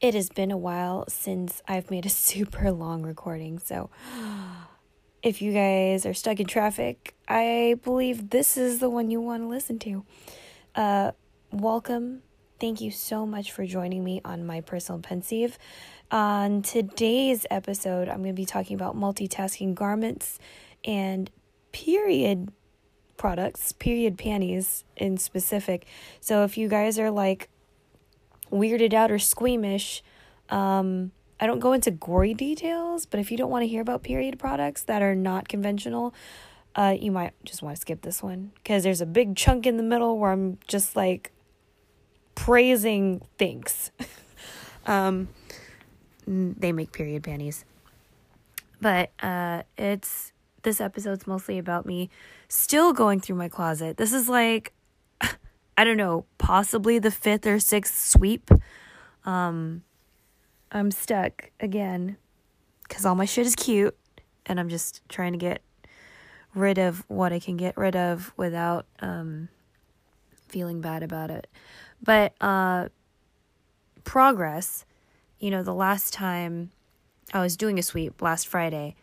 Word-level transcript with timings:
It 0.00 0.14
has 0.14 0.30
been 0.30 0.50
a 0.50 0.56
while 0.56 1.04
since 1.08 1.62
I've 1.68 1.90
made 1.90 2.06
a 2.06 2.08
super 2.30 2.72
long 2.72 3.02
recording, 3.02 3.58
so 3.58 3.90
if 5.22 5.42
you 5.42 5.52
guys 5.52 6.06
are 6.06 6.14
stuck 6.14 6.40
in 6.40 6.46
traffic, 6.46 7.14
I 7.28 7.76
believe 7.84 8.30
this 8.30 8.56
is 8.56 8.78
the 8.78 8.88
one 8.88 9.10
you 9.10 9.20
want 9.20 9.42
to 9.42 9.46
listen 9.46 9.78
to. 9.80 10.04
Uh, 10.74 11.12
welcome. 11.52 12.22
Thank 12.58 12.80
you 12.80 12.90
so 12.90 13.26
much 13.26 13.52
for 13.52 13.66
joining 13.66 14.02
me 14.02 14.22
on 14.24 14.46
my 14.46 14.62
personal 14.62 15.02
pensive. 15.02 15.58
On 16.10 16.62
today's 16.62 17.44
episode, 17.50 18.08
I'm 18.08 18.22
going 18.22 18.34
to 18.34 18.40
be 18.40 18.46
talking 18.46 18.76
about 18.76 18.96
multitasking 18.96 19.74
garments 19.74 20.38
and 20.82 21.30
period 21.72 22.52
products, 23.18 23.72
period 23.72 24.16
panties 24.16 24.84
in 24.96 25.18
specific. 25.18 25.86
So 26.20 26.42
if 26.44 26.56
you 26.56 26.68
guys 26.68 26.98
are 26.98 27.10
like 27.10 27.50
weirded 28.50 28.92
out 28.92 29.10
or 29.10 29.18
squeamish, 29.18 30.02
um, 30.48 31.12
I 31.40 31.46
don't 31.46 31.60
go 31.60 31.72
into 31.72 31.90
gory 31.90 32.34
details, 32.34 33.06
but 33.06 33.18
if 33.18 33.30
you 33.30 33.36
don't 33.36 33.50
want 33.50 33.62
to 33.62 33.68
hear 33.68 33.80
about 33.80 34.02
period 34.02 34.38
products 34.38 34.82
that 34.82 35.00
are 35.00 35.14
not 35.14 35.48
conventional, 35.48 36.14
uh, 36.74 36.94
you 36.98 37.10
might 37.10 37.32
just 37.44 37.62
want 37.62 37.76
to 37.76 37.80
skip 37.80 38.02
this 38.02 38.22
one 38.22 38.52
because 38.56 38.82
there's 38.82 39.00
a 39.00 39.06
big 39.06 39.36
chunk 39.36 39.66
in 39.66 39.76
the 39.76 39.82
middle 39.82 40.18
where 40.18 40.32
I'm 40.32 40.58
just 40.66 40.94
like 40.96 41.32
praising 42.34 43.22
things. 43.38 43.90
um, 44.86 45.28
they 46.26 46.72
make 46.72 46.92
period 46.92 47.22
panties, 47.22 47.64
but 48.80 49.10
uh, 49.22 49.62
it's 49.78 50.32
this 50.62 50.80
episode's 50.80 51.26
mostly 51.26 51.58
about 51.58 51.86
me 51.86 52.10
still 52.48 52.92
going 52.92 53.18
through 53.18 53.36
my 53.36 53.48
closet. 53.48 53.96
This 53.96 54.12
is 54.12 54.28
like 54.28 54.72
I 55.80 55.84
don't 55.84 55.96
know, 55.96 56.26
possibly 56.36 56.98
the 56.98 57.10
fifth 57.10 57.46
or 57.46 57.58
sixth 57.58 58.06
sweep. 58.06 58.50
Um 59.24 59.82
I'm 60.70 60.90
stuck 60.90 61.52
again 61.58 62.18
cuz 62.90 63.06
all 63.06 63.14
my 63.14 63.24
shit 63.24 63.46
is 63.46 63.56
cute 63.56 63.96
and 64.44 64.60
I'm 64.60 64.68
just 64.68 65.00
trying 65.08 65.32
to 65.32 65.38
get 65.38 65.62
rid 66.54 66.76
of 66.76 67.02
what 67.08 67.32
I 67.32 67.38
can 67.38 67.56
get 67.56 67.78
rid 67.78 67.96
of 67.96 68.34
without 68.36 68.84
um 68.98 69.48
feeling 70.48 70.82
bad 70.82 71.02
about 71.02 71.30
it. 71.30 71.46
But 72.02 72.34
uh 72.42 72.90
progress, 74.04 74.84
you 75.38 75.50
know, 75.50 75.62
the 75.62 75.72
last 75.72 76.12
time 76.12 76.72
I 77.32 77.40
was 77.40 77.56
doing 77.56 77.78
a 77.78 77.82
sweep 77.82 78.20
last 78.20 78.46
Friday, 78.46 78.96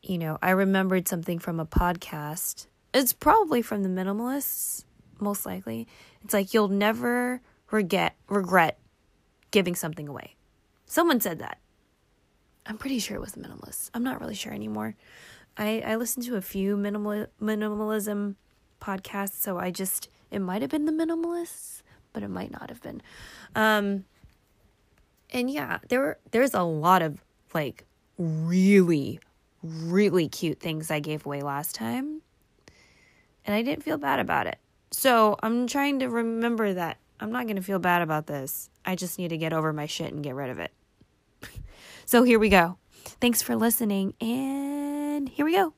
you 0.00 0.16
know, 0.16 0.38
I 0.40 0.48
remembered 0.52 1.08
something 1.08 1.38
from 1.38 1.60
a 1.60 1.66
podcast. 1.66 2.68
It's 2.94 3.12
probably 3.12 3.60
from 3.60 3.82
the 3.82 3.90
minimalists, 3.90 4.84
most 5.24 5.44
likely. 5.44 5.88
It's 6.22 6.34
like 6.34 6.54
you'll 6.54 6.68
never 6.68 7.40
regret 7.70 8.14
regret 8.28 8.78
giving 9.50 9.74
something 9.74 10.08
away. 10.08 10.36
Someone 10.86 11.20
said 11.20 11.38
that. 11.40 11.58
I'm 12.66 12.78
pretty 12.78 12.98
sure 12.98 13.16
it 13.16 13.20
was 13.20 13.32
the 13.32 13.40
minimalists. 13.40 13.90
I'm 13.94 14.04
not 14.04 14.20
really 14.20 14.34
sure 14.34 14.52
anymore. 14.52 14.94
I 15.56 15.82
I 15.84 15.96
listened 15.96 16.26
to 16.26 16.36
a 16.36 16.40
few 16.40 16.76
minimal 16.76 17.26
minimalism 17.40 18.36
podcasts, 18.80 19.40
so 19.40 19.58
I 19.58 19.70
just 19.70 20.08
it 20.30 20.40
might 20.40 20.62
have 20.62 20.70
been 20.70 20.84
the 20.84 20.92
minimalists, 20.92 21.82
but 22.12 22.22
it 22.22 22.28
might 22.28 22.50
not 22.50 22.68
have 22.68 22.82
been. 22.82 23.02
Um 23.54 24.04
and 25.30 25.50
yeah, 25.50 25.78
there 25.88 26.00
were 26.00 26.18
there's 26.30 26.54
a 26.54 26.62
lot 26.62 27.02
of 27.02 27.22
like 27.52 27.84
really 28.18 29.20
really 29.62 30.28
cute 30.28 30.60
things 30.60 30.90
I 30.90 31.00
gave 31.00 31.24
away 31.24 31.42
last 31.42 31.74
time. 31.74 32.20
And 33.46 33.54
I 33.54 33.62
didn't 33.62 33.82
feel 33.82 33.98
bad 33.98 34.20
about 34.20 34.46
it. 34.46 34.58
So 34.94 35.36
I'm 35.42 35.66
trying 35.66 35.98
to 36.00 36.08
remember 36.08 36.72
that 36.74 36.98
I'm 37.20 37.32
not 37.32 37.44
going 37.44 37.56
to 37.56 37.62
feel 37.62 37.78
bad 37.78 38.02
about 38.02 38.26
this. 38.26 38.70
I 38.84 38.94
just 38.96 39.18
need 39.18 39.28
to 39.28 39.36
get 39.36 39.52
over 39.52 39.72
my 39.72 39.86
shit 39.86 40.12
and 40.12 40.22
get 40.22 40.34
rid 40.34 40.50
of 40.50 40.58
it. 40.58 40.72
so 42.06 42.22
here 42.22 42.38
we 42.38 42.48
go. 42.48 42.78
Thanks 43.20 43.42
for 43.42 43.56
listening. 43.56 44.14
And 44.20 45.28
here 45.28 45.44
we 45.44 45.52
go. 45.52 45.74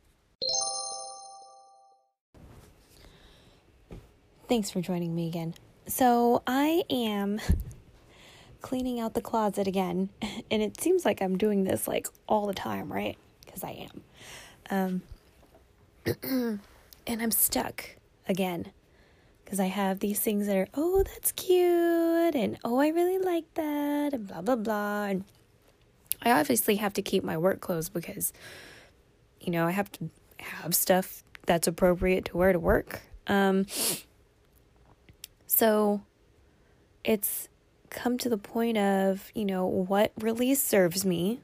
Thanks 4.48 4.70
for 4.70 4.80
joining 4.80 5.14
me 5.14 5.28
again. 5.28 5.54
So 5.86 6.42
I 6.46 6.84
am 6.88 7.40
cleaning 8.60 9.00
out 9.00 9.14
the 9.14 9.22
closet 9.22 9.66
again. 9.66 10.10
And 10.48 10.62
it 10.62 10.80
seems 10.80 11.04
like 11.04 11.20
I'm 11.20 11.36
doing 11.36 11.64
this 11.64 11.88
like 11.88 12.06
all 12.28 12.46
the 12.46 12.54
time, 12.54 12.92
right? 12.92 13.18
because 13.56 13.64
I 13.64 13.88
am. 14.70 15.02
Um, 16.04 16.60
and 17.06 17.22
I'm 17.22 17.30
stuck 17.30 17.96
again 18.28 18.72
because 19.46 19.60
I 19.60 19.66
have 19.66 20.00
these 20.00 20.18
things 20.18 20.48
that 20.48 20.56
are, 20.56 20.66
oh, 20.74 21.04
that's 21.04 21.30
cute, 21.30 22.34
and 22.34 22.58
oh, 22.64 22.80
I 22.80 22.88
really 22.88 23.18
like 23.18 23.44
that, 23.54 24.12
and 24.12 24.26
blah, 24.26 24.40
blah, 24.42 24.56
blah. 24.56 25.04
And 25.04 25.24
I 26.20 26.32
obviously 26.32 26.76
have 26.76 26.92
to 26.94 27.02
keep 27.02 27.22
my 27.22 27.36
work 27.36 27.60
clothes 27.60 27.88
because, 27.88 28.32
you 29.40 29.52
know, 29.52 29.64
I 29.64 29.70
have 29.70 29.92
to 29.92 30.10
have 30.38 30.74
stuff 30.74 31.22
that's 31.46 31.68
appropriate 31.68 32.24
to 32.24 32.36
wear 32.36 32.52
to 32.52 32.58
work. 32.58 33.02
Um, 33.28 33.66
so 35.46 36.02
it's 37.04 37.48
come 37.88 38.18
to 38.18 38.28
the 38.28 38.38
point 38.38 38.78
of, 38.78 39.30
you 39.32 39.44
know, 39.44 39.64
what 39.64 40.10
really 40.18 40.56
serves 40.56 41.06
me 41.06 41.38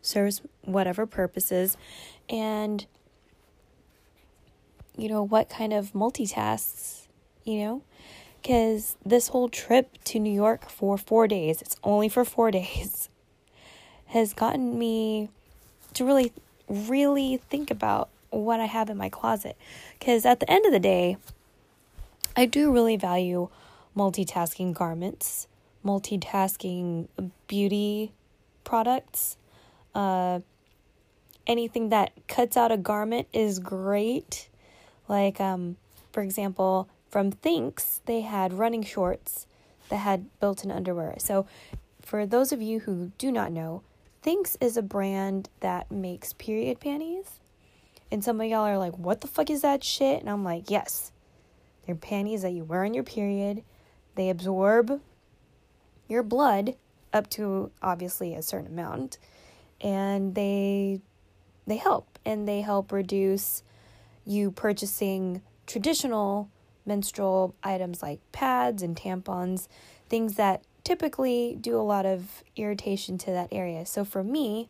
serves 0.00 0.40
whatever 0.62 1.04
purposes 1.04 1.76
and 2.30 2.86
you 4.96 5.10
know 5.10 5.22
what 5.22 5.50
kind 5.50 5.74
of 5.74 5.92
multitasks 5.92 6.99
you 7.50 7.64
know? 7.64 7.82
Because 8.40 8.96
this 9.04 9.28
whole 9.28 9.48
trip 9.48 9.98
to 10.04 10.18
new 10.18 10.32
york 10.32 10.68
for 10.68 10.96
four 10.96 11.28
days 11.28 11.60
it's 11.60 11.76
only 11.84 12.08
for 12.08 12.24
four 12.24 12.50
days 12.60 13.08
has 14.06 14.32
gotten 14.32 14.78
me 14.78 15.28
to 15.94 16.04
really 16.04 16.32
really 16.68 17.36
think 17.48 17.70
about 17.70 18.08
what 18.30 18.60
i 18.60 18.66
have 18.66 18.88
in 18.88 18.96
my 18.96 19.08
closet. 19.08 19.56
Because 19.98 20.24
at 20.24 20.40
the 20.40 20.50
end 20.50 20.64
of 20.64 20.72
the 20.72 20.80
day 20.80 21.16
i 22.36 22.46
do 22.46 22.72
really 22.72 22.96
value 22.96 23.48
multitasking 23.96 24.72
garments 24.72 25.48
multitasking 25.84 27.08
beauty 27.46 28.12
products. 28.64 29.36
Uh, 29.94 30.40
anything 31.46 31.88
that 31.88 32.12
cuts 32.28 32.56
out 32.56 32.70
a 32.70 32.76
garment 32.76 33.28
is 33.32 33.58
great. 33.58 34.48
Like, 35.08 35.40
um, 35.40 35.76
for 36.12 36.22
example, 36.22 36.88
from 37.10 37.32
Thinx, 37.32 38.00
they 38.06 38.20
had 38.20 38.52
running 38.52 38.82
shorts 38.82 39.46
that 39.88 39.96
had 39.96 40.26
built 40.38 40.64
in 40.64 40.70
underwear. 40.70 41.16
So, 41.18 41.46
for 42.00 42.26
those 42.26 42.52
of 42.52 42.62
you 42.62 42.80
who 42.80 43.12
do 43.18 43.30
not 43.30 43.52
know, 43.52 43.82
Thinx 44.22 44.56
is 44.60 44.76
a 44.76 44.82
brand 44.82 45.48
that 45.60 45.90
makes 45.90 46.32
period 46.32 46.80
panties. 46.80 47.40
And 48.10 48.24
some 48.24 48.40
of 48.40 48.46
y'all 48.46 48.66
are 48.66 48.78
like, 48.78 48.96
what 48.98 49.20
the 49.20 49.28
fuck 49.28 49.50
is 49.50 49.62
that 49.62 49.84
shit? 49.84 50.20
And 50.20 50.28
I'm 50.28 50.44
like, 50.44 50.70
yes. 50.70 51.12
They're 51.86 51.94
panties 51.94 52.42
that 52.42 52.52
you 52.52 52.64
wear 52.64 52.84
on 52.84 52.94
your 52.94 53.04
period. 53.04 53.62
They 54.14 54.30
absorb 54.30 55.00
your 56.08 56.22
blood 56.22 56.76
up 57.12 57.30
to 57.30 57.70
obviously 57.82 58.34
a 58.34 58.42
certain 58.42 58.66
amount 58.66 59.18
and 59.80 60.34
they 60.34 61.00
they 61.66 61.76
help 61.76 62.18
and 62.24 62.46
they 62.46 62.60
help 62.60 62.92
reduce 62.92 63.62
you 64.24 64.50
purchasing 64.50 65.42
traditional 65.66 66.50
menstrual 66.90 67.54
items 67.62 68.02
like 68.02 68.18
pads 68.32 68.82
and 68.82 68.96
tampons, 68.96 69.68
things 70.08 70.34
that 70.34 70.64
typically 70.82 71.56
do 71.60 71.76
a 71.76 71.86
lot 71.94 72.04
of 72.04 72.42
irritation 72.56 73.16
to 73.16 73.30
that 73.30 73.48
area. 73.52 73.86
So 73.86 74.04
for 74.04 74.24
me, 74.24 74.68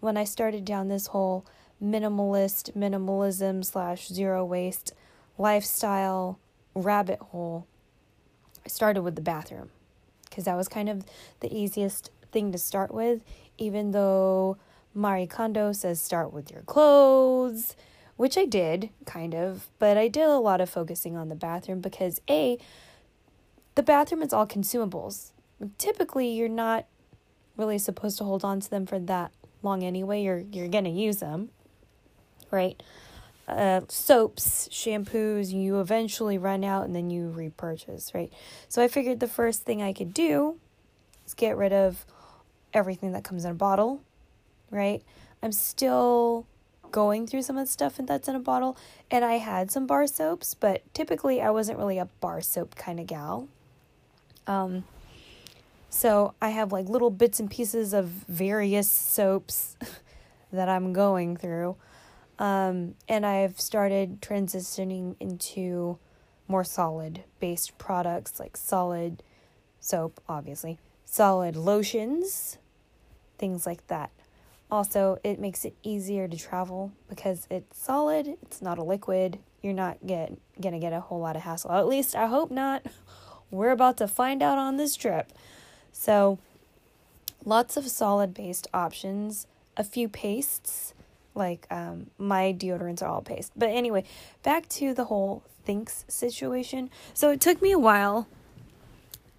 when 0.00 0.16
I 0.16 0.24
started 0.24 0.64
down 0.64 0.88
this 0.88 1.08
whole 1.08 1.44
minimalist, 1.82 2.74
minimalism 2.74 3.62
slash 3.62 4.08
zero 4.08 4.46
waste 4.46 4.94
lifestyle 5.36 6.38
rabbit 6.74 7.18
hole, 7.20 7.66
I 8.64 8.68
started 8.70 9.02
with 9.02 9.14
the 9.14 9.20
bathroom 9.20 9.68
because 10.24 10.44
that 10.44 10.56
was 10.56 10.68
kind 10.68 10.88
of 10.88 11.04
the 11.40 11.54
easiest 11.54 12.10
thing 12.32 12.50
to 12.52 12.58
start 12.58 12.94
with, 12.94 13.20
even 13.58 13.90
though 13.90 14.56
Marie 14.94 15.26
Kondo 15.26 15.72
says 15.72 16.00
start 16.00 16.32
with 16.32 16.50
your 16.50 16.62
clothes, 16.62 17.76
which 18.16 18.38
I 18.38 18.44
did, 18.44 18.90
kind 19.04 19.34
of, 19.34 19.68
but 19.78 19.96
I 19.96 20.08
did 20.08 20.24
a 20.24 20.38
lot 20.38 20.60
of 20.60 20.70
focusing 20.70 21.16
on 21.16 21.28
the 21.28 21.34
bathroom 21.34 21.80
because 21.80 22.20
A, 22.28 22.58
the 23.74 23.82
bathroom 23.82 24.22
is 24.22 24.32
all 24.32 24.46
consumables. 24.46 25.32
Typically, 25.78 26.28
you're 26.28 26.48
not 26.48 26.86
really 27.56 27.78
supposed 27.78 28.18
to 28.18 28.24
hold 28.24 28.44
on 28.44 28.60
to 28.60 28.70
them 28.70 28.86
for 28.86 28.98
that 28.98 29.32
long 29.62 29.82
anyway. 29.82 30.22
You're 30.22 30.44
you're 30.52 30.68
gonna 30.68 30.90
use 30.90 31.18
them, 31.18 31.50
right? 32.50 32.82
Uh, 33.48 33.82
soaps, 33.88 34.68
shampoos, 34.68 35.52
you 35.52 35.80
eventually 35.80 36.36
run 36.36 36.64
out 36.64 36.84
and 36.84 36.96
then 36.96 37.10
you 37.10 37.30
repurchase, 37.30 38.12
right? 38.12 38.32
So 38.68 38.82
I 38.82 38.88
figured 38.88 39.20
the 39.20 39.28
first 39.28 39.62
thing 39.62 39.82
I 39.82 39.92
could 39.92 40.12
do 40.12 40.58
is 41.26 41.34
get 41.34 41.56
rid 41.56 41.72
of 41.72 42.04
everything 42.74 43.12
that 43.12 43.22
comes 43.22 43.44
in 43.44 43.52
a 43.52 43.54
bottle, 43.54 44.02
right? 44.70 45.02
I'm 45.42 45.52
still 45.52 46.46
going 46.92 47.26
through 47.26 47.42
some 47.42 47.56
of 47.56 47.66
the 47.66 47.72
stuff 47.72 47.96
that's 47.98 48.28
in 48.28 48.34
a 48.36 48.40
bottle, 48.40 48.76
and 49.10 49.24
I 49.24 49.34
had 49.34 49.70
some 49.70 49.86
bar 49.86 50.06
soaps, 50.06 50.54
but 50.54 50.82
typically 50.94 51.40
I 51.40 51.50
wasn't 51.50 51.78
really 51.78 51.98
a 51.98 52.06
bar 52.20 52.40
soap 52.40 52.74
kind 52.74 53.00
of 53.00 53.06
gal. 53.06 53.48
Um, 54.46 54.84
So 55.90 56.34
I 56.42 56.50
have 56.50 56.72
like 56.72 56.88
little 56.88 57.10
bits 57.10 57.40
and 57.40 57.50
pieces 57.50 57.94
of 57.94 58.06
various 58.06 58.90
soaps 58.90 59.76
that 60.52 60.68
I'm 60.68 60.92
going 60.92 61.36
through. 61.36 61.76
Um, 62.38 62.96
and 63.08 63.24
I've 63.24 63.58
started 63.58 64.20
transitioning 64.20 65.16
into 65.20 65.98
more 66.48 66.64
solid 66.64 67.24
based 67.40 67.78
products 67.78 68.38
like 68.38 68.56
solid 68.56 69.22
soap, 69.80 70.20
obviously, 70.28 70.78
solid 71.04 71.56
lotions, 71.56 72.58
things 73.38 73.66
like 73.66 73.86
that. 73.86 74.10
Also, 74.70 75.18
it 75.22 75.38
makes 75.38 75.64
it 75.64 75.76
easier 75.82 76.26
to 76.26 76.36
travel 76.36 76.92
because 77.08 77.46
it's 77.50 77.78
solid, 77.78 78.36
it's 78.42 78.60
not 78.60 78.78
a 78.78 78.82
liquid. 78.82 79.38
You're 79.62 79.72
not 79.72 80.04
get, 80.04 80.32
gonna 80.60 80.80
get 80.80 80.92
a 80.92 81.00
whole 81.00 81.20
lot 81.20 81.36
of 81.36 81.42
hassle. 81.42 81.72
At 81.72 81.86
least 81.86 82.16
I 82.16 82.26
hope 82.26 82.50
not. 82.50 82.84
We're 83.50 83.70
about 83.70 83.96
to 83.98 84.08
find 84.08 84.42
out 84.42 84.58
on 84.58 84.76
this 84.76 84.96
trip. 84.96 85.32
So, 85.92 86.38
lots 87.44 87.76
of 87.76 87.86
solid 87.88 88.34
based 88.34 88.66
options, 88.74 89.46
a 89.76 89.84
few 89.84 90.08
pastes, 90.08 90.94
like 91.34 91.66
um, 91.70 92.10
my 92.18 92.52
deodorants 92.52 93.02
are 93.02 93.06
all 93.06 93.22
paste. 93.22 93.52
But 93.56 93.70
anyway, 93.70 94.04
back 94.42 94.68
to 94.70 94.92
the 94.94 95.04
whole 95.04 95.44
Thinx 95.66 96.04
situation. 96.08 96.90
So, 97.14 97.30
it 97.30 97.40
took 97.40 97.62
me 97.62 97.70
a 97.70 97.78
while 97.78 98.26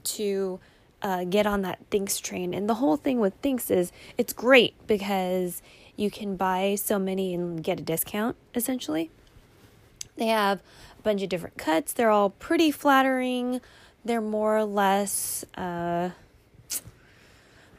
to 0.04 0.60
uh, 1.02 1.24
get 1.24 1.46
on 1.46 1.62
that 1.62 1.90
Thinx 1.90 2.22
train. 2.22 2.54
And 2.54 2.70
the 2.70 2.76
whole 2.76 2.98
thing 2.98 3.20
with 3.20 3.40
Thinx 3.42 3.70
is 3.70 3.92
it's 4.18 4.34
great 4.34 4.76
because 4.88 5.62
you 5.96 6.12
can 6.12 6.36
buy 6.36 6.76
so 6.76 7.00
many 7.00 7.34
and 7.34 7.64
get 7.64 7.80
a 7.80 7.84
discount 7.84 8.36
essentially. 8.56 9.10
They 10.16 10.28
have 10.28 10.60
a 10.98 11.02
bunch 11.04 11.22
of 11.22 11.30
different 11.30 11.58
cuts, 11.58 11.94
they're 11.94 12.10
all 12.10 12.32
pretty 12.32 12.72
flattering. 12.72 13.62
They're 14.06 14.22
more 14.22 14.56
or 14.58 14.64
less, 14.64 15.44
uh, 15.56 16.12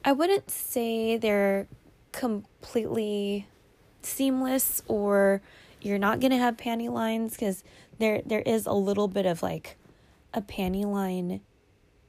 I 0.04 0.12
wouldn't 0.12 0.50
say 0.50 1.16
they're 1.16 1.66
completely 2.12 3.46
seamless 4.02 4.82
or 4.88 5.40
you're 5.80 5.98
not 5.98 6.20
going 6.20 6.32
to 6.32 6.36
have 6.36 6.56
panty 6.56 6.90
lines 6.90 7.32
because 7.32 7.64
there 7.98 8.22
there 8.26 8.42
is 8.42 8.66
a 8.66 8.72
little 8.72 9.08
bit 9.08 9.26
of 9.26 9.42
like 9.42 9.76
a 10.34 10.42
panty 10.42 10.84
line 10.84 11.40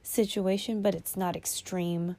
situation, 0.02 0.82
but 0.82 0.94
it's 0.94 1.16
not 1.16 1.36
extreme. 1.36 2.16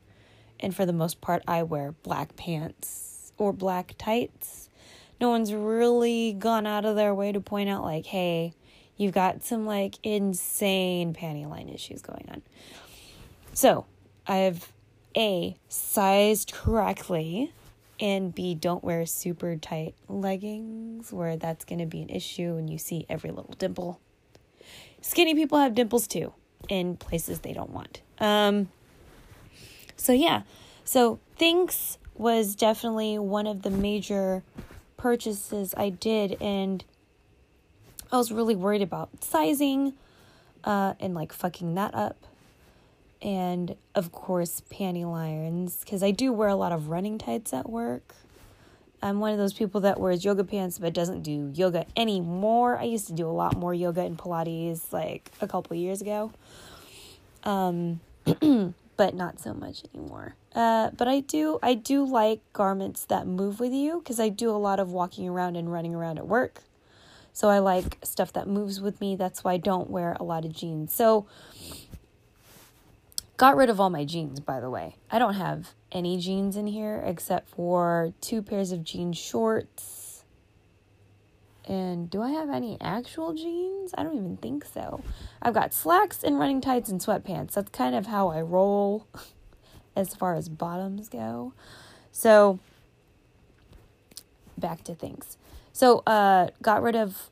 And 0.60 0.76
for 0.76 0.86
the 0.86 0.94
most 0.94 1.22
part, 1.22 1.44
I 1.48 1.64
wear 1.64 1.94
black 2.04 2.36
pants 2.36 3.34
or 3.38 3.52
black 3.52 3.96
tights. 3.98 4.70
No 5.20 5.30
one's 5.30 5.54
really 5.54 6.34
gone 6.34 6.66
out 6.66 6.86
of 6.86 6.96
their 6.96 7.14
way 7.14 7.32
to 7.32 7.40
point 7.40 7.70
out, 7.70 7.84
like, 7.84 8.06
hey, 8.06 8.54
you've 8.98 9.14
got 9.14 9.44
some 9.44 9.66
like 9.66 9.96
insane 10.04 11.14
panty 11.14 11.48
line 11.48 11.70
issues 11.70 12.02
going 12.02 12.28
on. 12.30 12.42
So 13.54 13.86
I've 14.28 14.72
A, 15.18 15.58
sized 15.68 16.54
correctly, 16.54 17.52
and 18.00 18.34
B, 18.34 18.56
don't 18.56 18.84
wear 18.84 19.06
super 19.06 19.56
tight 19.56 19.94
leggings 20.08 21.12
where 21.12 21.36
that's 21.36 21.66
going 21.66 21.80
to 21.80 21.86
be 21.86 22.02
an 22.02 22.10
issue 22.10 22.56
and 22.56 22.70
you 22.70 22.78
see 22.78 23.06
every 23.10 23.30
little 23.30 23.56
dimple. 23.58 24.00
Skinny 25.02 25.36
people 25.36 25.58
have 25.58 25.76
dimples 25.76 26.08
too 26.08 26.34
in 26.72 26.96
places 26.96 27.42
they 27.42 27.52
don't 27.52 27.72
want. 27.72 28.02
Um, 28.18 28.70
so, 29.98 30.14
yeah. 30.14 30.44
So, 30.86 31.20
Thinx 31.38 31.98
was 32.16 32.56
definitely 32.56 33.20
one 33.20 33.46
of 33.46 33.64
the 33.64 33.70
major 33.70 34.42
purchases 34.96 35.74
I 35.76 35.90
did, 35.90 36.38
and 36.40 36.86
I 38.10 38.18
was 38.18 38.32
really 38.32 38.56
worried 38.56 38.82
about 38.82 39.10
sizing 39.22 39.94
uh, 40.64 40.94
and 41.02 41.14
like 41.14 41.34
fucking 41.34 41.76
that 41.76 41.94
up. 41.94 42.26
And 43.22 43.76
of 43.94 44.14
course, 44.14 44.62
panty 44.72 45.04
lines, 45.04 45.82
because 45.84 46.02
I 46.02 46.12
do 46.12 46.32
wear 46.32 46.48
a 46.48 46.56
lot 46.56 46.72
of 46.72 46.88
running 46.88 47.18
tights 47.18 47.54
at 47.54 47.70
work. 47.70 48.16
I'm 49.02 49.20
one 49.20 49.32
of 49.32 49.38
those 49.38 49.54
people 49.54 49.82
that 49.82 50.00
wears 50.00 50.24
yoga 50.24 50.44
pants 50.44 50.78
but 50.78 50.94
doesn't 50.94 51.22
do 51.24 51.52
yoga 51.54 51.86
anymore. 51.98 52.78
I 52.78 52.84
used 52.84 53.08
to 53.08 53.14
do 53.14 53.28
a 53.28 53.32
lot 53.32 53.58
more 53.58 53.74
yoga 53.74 54.02
and 54.02 54.18
Pilates 54.18 54.94
like 54.94 55.32
a 55.42 55.48
couple 55.48 55.76
years 55.76 56.02
ago. 56.02 56.32
Um, 57.44 58.00
but 58.98 59.16
not 59.16 59.40
so 59.40 59.54
much 59.54 59.84
anymore. 59.96 60.36
Uh, 60.54 60.92
but 60.92 61.08
I 61.08 61.22
do 61.22 61.58
I 61.64 61.74
do 61.74 62.06
like 62.06 62.42
garments 62.54 63.06
that 63.06 63.26
move 63.26 63.60
with 63.60 63.74
you 63.74 64.00
because 64.00 64.20
I 64.20 64.30
do 64.30 64.52
a 64.52 64.58
lot 64.58 64.80
of 64.80 64.92
walking 64.92 65.28
around 65.28 65.56
and 65.56 65.72
running 65.72 65.96
around 65.96 66.20
at 66.20 66.28
work. 66.28 66.62
So 67.34 67.50
I 67.50 67.60
like 67.60 67.98
stuff 68.04 68.34
that 68.34 68.48
moves 68.48 68.82
with 68.82 69.00
me. 69.02 69.16
That's 69.16 69.44
why 69.44 69.54
I 69.54 69.58
don't 69.58 69.90
wear 69.90 70.18
a 70.20 70.24
lot 70.24 70.46
of 70.46 70.54
jeans. 70.54 70.94
So 70.94 71.26
got 73.42 73.58
rid 73.58 73.72
of 73.72 73.80
all 73.80 73.90
my 73.90 74.06
jeans 74.06 74.40
by 74.40 74.60
the 74.60 74.70
way. 74.70 74.96
I 75.10 75.18
don't 75.18 75.34
have 75.34 75.74
any 75.92 76.20
jeans 76.20 76.56
in 76.56 76.68
here 76.68 77.02
except 77.04 77.50
for 77.50 78.14
two 78.22 78.44
pairs 78.44 78.72
of 78.72 78.84
jean 78.84 79.14
shorts. 79.14 80.24
And 81.66 82.08
do 82.08 82.22
I 82.22 82.30
have 82.30 82.52
any 82.52 82.78
actual 82.80 83.34
jeans? 83.34 83.96
I 83.98 84.04
don't 84.04 84.16
even 84.16 84.38
think 84.38 84.64
so. 84.64 85.04
I've 85.42 85.56
got 85.56 85.74
slacks 85.74 86.24
and 86.24 86.38
running 86.38 86.62
tights 86.62 86.92
and 86.92 87.02
sweatpants. 87.02 87.54
That's 87.54 87.72
kind 87.72 87.96
of 87.96 88.06
how 88.06 88.28
I 88.28 88.42
roll 88.42 89.08
as 89.96 90.14
far 90.14 90.36
as 90.36 90.48
bottoms 90.48 91.10
go. 91.10 91.54
So 92.12 92.60
back 94.56 94.84
to 94.84 94.94
Thinx. 94.94 95.38
So 95.74 96.04
uh 96.06 96.50
got 96.62 96.84
rid 96.84 96.96
of 96.96 97.32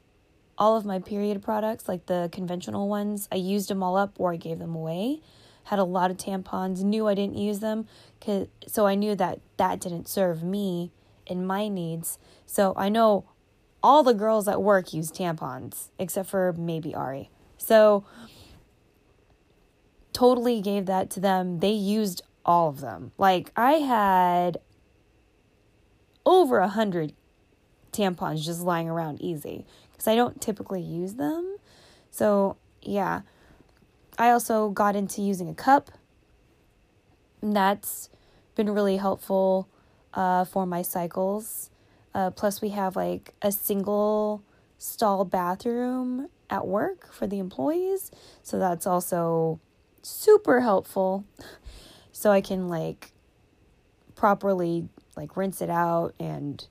all 0.57 0.75
of 0.75 0.85
my 0.85 0.97
period 0.97 1.43
products 1.43 1.87
like 1.87 2.07
the 2.07 2.29
conventional 2.31 2.89
ones. 2.89 3.27
I 3.31 3.35
used 3.35 3.69
them 3.69 3.83
all 3.83 3.95
up 3.95 4.15
or 4.17 4.33
I 4.33 4.37
gave 4.37 4.57
them 4.57 4.73
away 4.73 5.21
had 5.69 5.77
a 5.77 5.83
lot 5.83 6.09
of 6.09 6.17
tampons, 6.17 6.81
knew 6.81 7.07
I 7.07 7.13
didn't 7.13 7.37
use 7.37 7.59
them, 7.59 7.85
cause, 8.19 8.47
so 8.65 8.87
I 8.87 8.95
knew 8.95 9.13
that 9.13 9.39
that 9.57 9.79
didn't 9.79 10.07
serve 10.07 10.41
me 10.41 10.91
and 11.27 11.47
my 11.47 11.67
needs. 11.67 12.17
So 12.47 12.73
I 12.75 12.89
know 12.89 13.25
all 13.83 14.01
the 14.01 14.15
girls 14.15 14.47
at 14.47 14.63
work 14.63 14.95
use 14.95 15.11
tampons, 15.11 15.89
except 15.99 16.27
for 16.27 16.53
maybe 16.53 16.95
Ari. 16.95 17.29
So 17.59 18.03
totally 20.11 20.59
gave 20.59 20.87
that 20.87 21.11
to 21.11 21.19
them. 21.19 21.59
They 21.59 21.69
used 21.69 22.23
all 22.43 22.69
of 22.69 22.81
them. 22.81 23.11
Like 23.19 23.51
I 23.55 23.73
had 23.73 24.57
over 26.25 26.57
a 26.57 26.67
hundred 26.67 27.13
tampons 27.91 28.43
just 28.43 28.61
lying 28.61 28.89
around 28.89 29.21
easy 29.21 29.67
because 29.91 30.07
I 30.07 30.15
don't 30.15 30.41
typically 30.41 30.81
use 30.81 31.13
them. 31.13 31.57
So 32.09 32.57
yeah. 32.81 33.21
I 34.19 34.31
also 34.31 34.69
got 34.69 34.97
into 34.97 35.21
using 35.21 35.47
a 35.47 35.55
cup. 35.55 35.91
And 37.41 37.55
that's 37.55 38.09
been 38.53 38.69
really 38.69 38.97
helpful 38.97 39.69
uh, 40.13 40.43
for 40.43 40.65
my 40.65 40.81
cycles. 40.81 41.71
Uh, 42.13 42.29
plus, 42.29 42.61
we 42.61 42.69
have 42.69 42.97
like 42.97 43.33
a 43.41 43.51
single 43.51 44.43
stall 44.77 45.23
bathroom 45.23 46.27
at 46.49 46.67
work 46.67 47.13
for 47.13 47.27
the 47.27 47.39
employees. 47.39 48.11
So 48.43 48.59
that's 48.59 48.85
also 48.85 49.61
super 50.01 50.59
helpful. 50.59 51.23
So 52.11 52.31
I 52.31 52.41
can 52.41 52.67
like 52.67 53.13
properly 54.15 54.89
like 55.15 55.37
rinse 55.37 55.61
it 55.61 55.69
out 55.69 56.13
and 56.19 56.67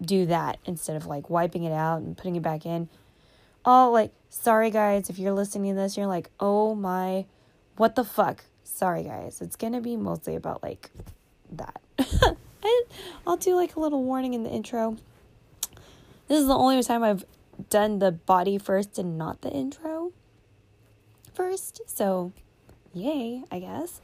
do 0.00 0.26
that 0.26 0.58
instead 0.64 0.94
of 0.94 1.06
like 1.06 1.28
wiping 1.28 1.64
it 1.64 1.72
out 1.72 2.02
and 2.02 2.16
putting 2.16 2.36
it 2.36 2.42
back 2.42 2.64
in 2.64 2.88
all 3.64 3.92
like 3.92 4.12
sorry 4.30 4.70
guys 4.70 5.10
if 5.10 5.18
you're 5.18 5.32
listening 5.32 5.74
to 5.74 5.80
this 5.80 5.96
you're 5.96 6.06
like 6.06 6.30
oh 6.40 6.74
my 6.74 7.24
what 7.76 7.94
the 7.94 8.04
fuck? 8.04 8.44
Sorry 8.64 9.04
guys 9.04 9.40
it's 9.40 9.56
gonna 9.56 9.80
be 9.80 9.96
mostly 9.96 10.34
about 10.34 10.62
like 10.62 10.90
that. 11.52 11.80
I'll 13.26 13.36
do 13.36 13.54
like 13.54 13.76
a 13.76 13.80
little 13.80 14.02
warning 14.02 14.34
in 14.34 14.42
the 14.42 14.50
intro. 14.50 14.96
This 16.28 16.40
is 16.40 16.46
the 16.46 16.56
only 16.56 16.82
time 16.82 17.02
i've 17.02 17.24
done 17.70 17.98
the 17.98 18.10
body 18.10 18.58
first 18.58 18.98
and 18.98 19.16
not 19.18 19.42
the 19.42 19.50
intro 19.50 20.12
first 21.34 21.82
so 21.86 22.32
yay 22.94 23.44
i 23.50 23.58
guess. 23.58 24.00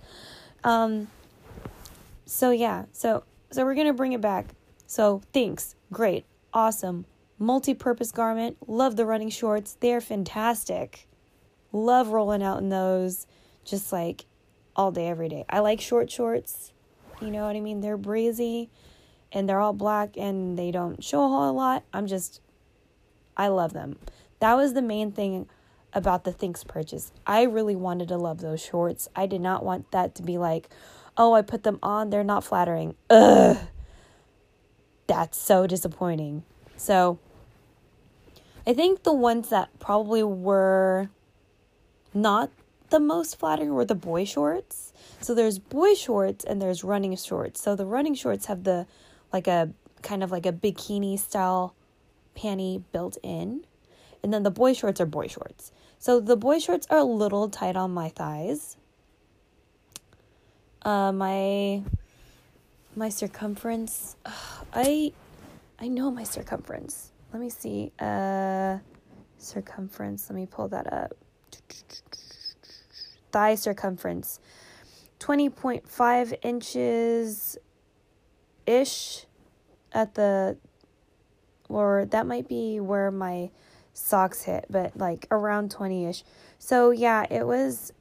Um 0.64 1.08
so 2.26 2.50
yeah 2.50 2.84
so 2.92 3.24
so 3.50 3.64
we're 3.64 3.74
gonna 3.74 3.94
bring 3.94 4.12
it 4.12 4.20
back. 4.20 4.46
So 4.86 5.22
Thinx 5.34 5.74
great 5.92 6.24
awesome 6.52 7.04
multi-purpose 7.38 8.12
garment. 8.12 8.57
Love 8.66 8.97
the 8.97 9.07
running 9.07 9.30
shorts. 9.30 9.76
They're 9.80 10.00
fantastic. 10.00 11.09
Love 11.73 12.09
rolling 12.09 12.42
out 12.42 12.59
in 12.59 12.68
those 12.68 13.26
just 13.64 13.92
like 13.92 14.25
all 14.75 14.90
day 14.90 15.09
every 15.09 15.28
day. 15.28 15.45
I 15.49 15.61
like 15.61 15.80
short 15.80 16.11
shorts. 16.11 16.73
You 17.21 17.30
know 17.30 17.47
what 17.47 17.57
I 17.57 17.61
mean? 17.61 17.80
They're 17.80 17.97
breezy 17.97 18.71
and 19.33 19.49
they're 19.49 19.61
all 19.61 19.73
black 19.73 20.16
and 20.16 20.59
they 20.59 20.71
don't 20.71 21.02
show 21.02 21.25
a 21.25 21.28
whole 21.28 21.52
lot. 21.52 21.85
I'm 21.92 22.07
just 22.07 22.40
I 23.37 23.49
love 23.49 23.73
them. 23.73 23.99
That 24.40 24.54
was 24.54 24.75
the 24.75 24.83
main 24.83 25.12
thing 25.12 25.49
about 25.92 26.25
the 26.25 26.33
Thinx 26.33 26.66
purchase. 26.66 27.12
I 27.26 27.42
really 27.42 27.76
wanted 27.76 28.09
to 28.09 28.16
love 28.16 28.40
those 28.40 28.61
shorts. 28.61 29.09
I 29.14 29.26
did 29.26 29.40
not 29.40 29.64
want 29.64 29.90
that 29.92 30.14
to 30.16 30.23
be 30.23 30.38
like, 30.38 30.68
"Oh, 31.16 31.35
I 31.35 31.42
put 31.42 31.62
them 31.62 31.78
on, 31.83 32.11
they're 32.11 32.25
not 32.25 32.45
flattering." 32.45 32.95
Ugh. 33.11 33.57
That's 35.07 35.38
so 35.38 35.66
disappointing. 35.66 36.45
So, 36.76 37.18
I 38.68 38.75
think 38.75 39.02
the 39.02 39.14
ones 39.14 39.48
that 39.48 39.70
probably 39.78 40.22
were 40.22 41.08
not 42.12 42.50
the 42.90 43.00
most 43.00 43.38
flattering 43.38 43.72
were 43.72 43.87
the 43.87 43.94
boy 43.94 44.26
shorts. 44.26 44.92
So 45.22 45.34
there's 45.34 45.58
boy 45.58 45.94
shorts 45.94 46.44
and 46.44 46.60
there's 46.60 46.84
running 46.84 47.16
shorts. 47.16 47.62
So 47.62 47.75
the 47.75 47.87
running 47.87 48.14
shorts 48.14 48.44
have 48.44 48.64
the 48.64 48.87
like 49.32 49.46
a 49.46 49.70
kind 50.02 50.22
of 50.22 50.30
like 50.30 50.44
a 50.44 50.52
bikini 50.52 51.18
style 51.18 51.75
panty 52.37 52.82
built 52.92 53.16
in. 53.22 53.64
And 54.22 54.34
then 54.34 54.42
the 54.42 54.50
boy 54.50 54.75
shorts 54.75 55.00
are 55.00 55.06
boy 55.06 55.28
shorts. 55.28 55.72
So 55.98 56.20
the 56.20 56.37
boy 56.37 56.58
shorts 56.58 56.87
are 56.90 56.98
a 56.98 57.04
little 57.04 57.48
tight 57.48 57.75
on 57.75 57.92
my 57.92 58.10
thighs. 58.10 58.76
Uh 60.82 61.10
my 61.12 61.82
my 62.94 63.08
circumference 63.08 64.16
I 64.75 65.12
I 65.78 65.88
know 65.88 66.10
my 66.10 66.25
circumference. 66.25 67.12
Let 67.32 67.40
me 67.40 67.50
see. 67.50 67.92
Uh 67.99 68.78
circumference. 69.38 70.28
Let 70.28 70.37
me 70.37 70.47
pull 70.47 70.68
that 70.68 70.92
up. 70.92 71.12
Thigh 73.30 73.54
circumference 73.54 74.40
20.5 75.20 76.35
inches 76.42 77.58
ish 78.66 79.26
at 79.92 80.14
the, 80.14 80.56
or 81.68 82.06
that 82.11 82.26
might 82.26 82.49
be 82.49 82.78
where 82.80 83.11
my 83.11 83.50
socks 83.92 84.42
hit, 84.42 84.66
but 84.70 84.97
like 84.97 85.26
around 85.30 85.70
20 85.70 86.06
ish. 86.06 86.25
So 86.58 86.90
yeah, 86.90 87.26
it 87.30 87.47
was, 87.47 87.92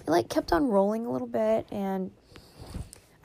it 0.00 0.10
like 0.10 0.28
kept 0.28 0.52
on 0.52 0.68
rolling 0.68 1.06
a 1.06 1.10
little 1.10 1.28
bit 1.28 1.66
and 1.70 2.10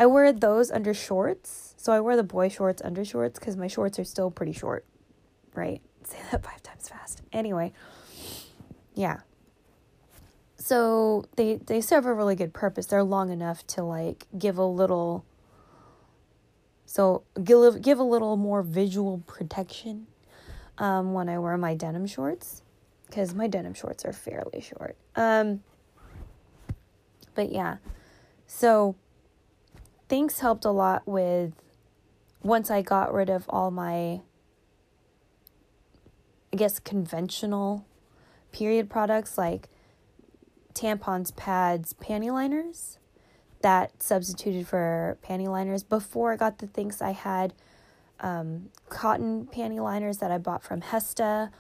I 0.01 0.07
wear 0.07 0.33
those 0.33 0.71
under 0.71 0.95
shorts. 0.95 1.75
So 1.77 1.93
I 1.93 1.99
wear 1.99 2.15
the 2.15 2.23
boy 2.23 2.49
shorts 2.49 2.81
under 2.83 3.05
shorts 3.05 3.37
because 3.37 3.55
my 3.55 3.67
shorts 3.67 3.99
are 3.99 4.03
still 4.03 4.31
pretty 4.31 4.51
short, 4.51 4.83
right? 5.53 5.79
Say 6.03 6.17
that 6.31 6.43
five 6.43 6.63
times 6.63 6.89
fast. 6.89 7.21
Anyway, 7.31 7.71
yeah. 8.95 9.19
So 10.57 11.25
they 11.35 11.57
they 11.57 11.81
serve 11.81 12.07
a 12.07 12.15
really 12.15 12.35
good 12.35 12.51
purpose. 12.51 12.87
They're 12.87 13.03
long 13.03 13.29
enough 13.29 13.67
to 13.67 13.83
like 13.83 14.25
give 14.35 14.57
a 14.57 14.65
little 14.65 15.23
so 16.87 17.21
give 17.43 17.79
give 17.83 17.99
a 17.99 18.03
little 18.03 18.37
more 18.37 18.63
visual 18.63 19.19
protection 19.27 20.07
um, 20.79 21.13
when 21.13 21.29
I 21.29 21.37
wear 21.37 21.55
my 21.57 21.75
denim 21.75 22.07
shorts 22.07 22.63
because 23.05 23.35
my 23.35 23.45
denim 23.45 23.75
shorts 23.75 24.03
are 24.03 24.13
fairly 24.13 24.61
short. 24.61 24.95
Um, 25.15 25.61
but 27.35 27.51
yeah, 27.51 27.77
so 28.47 28.95
Thinx 30.11 30.39
helped 30.39 30.65
a 30.65 30.71
lot 30.71 31.07
with 31.07 31.53
once 32.43 32.69
I 32.69 32.81
got 32.81 33.13
rid 33.13 33.29
of 33.29 33.45
all 33.47 33.71
my 33.71 34.19
I 36.51 36.57
guess 36.57 36.79
conventional 36.79 37.85
period 38.51 38.89
products 38.89 39.37
like 39.37 39.69
tampons, 40.73 41.33
pads, 41.33 41.93
panty 41.93 42.29
liners 42.29 42.99
that 43.61 44.03
substituted 44.03 44.67
for 44.67 45.17
panty 45.23 45.47
liners. 45.47 45.81
Before 45.81 46.33
I 46.33 46.35
got 46.35 46.57
the 46.57 46.67
Thinx 46.67 47.01
I 47.01 47.11
had 47.11 47.53
um, 48.19 48.69
cotton 48.89 49.47
panty 49.47 49.81
liners 49.81 50.17
that 50.17 50.29
I 50.29 50.39
bought 50.39 50.61
from 50.61 50.81
Hesta, 50.81 51.51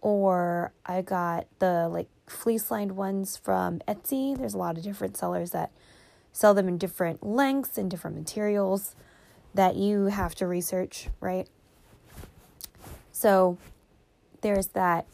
or 0.00 0.72
I 0.86 1.02
got 1.02 1.46
the 1.58 1.90
like 1.90 2.08
fleece 2.26 2.70
lined 2.70 2.92
ones 2.92 3.36
from 3.36 3.80
Etsy. 3.80 4.34
There's 4.34 4.54
a 4.54 4.58
lot 4.58 4.78
of 4.78 4.82
different 4.82 5.18
sellers 5.18 5.50
that 5.50 5.72
sell 6.38 6.54
them 6.54 6.68
in 6.68 6.78
different 6.78 7.26
lengths 7.26 7.76
and 7.76 7.90
different 7.90 8.16
materials 8.16 8.94
that 9.54 9.74
you 9.74 10.04
have 10.04 10.36
to 10.36 10.46
research, 10.46 11.08
right? 11.18 11.48
So 13.10 13.58
there's 14.40 14.68
that. 14.68 15.04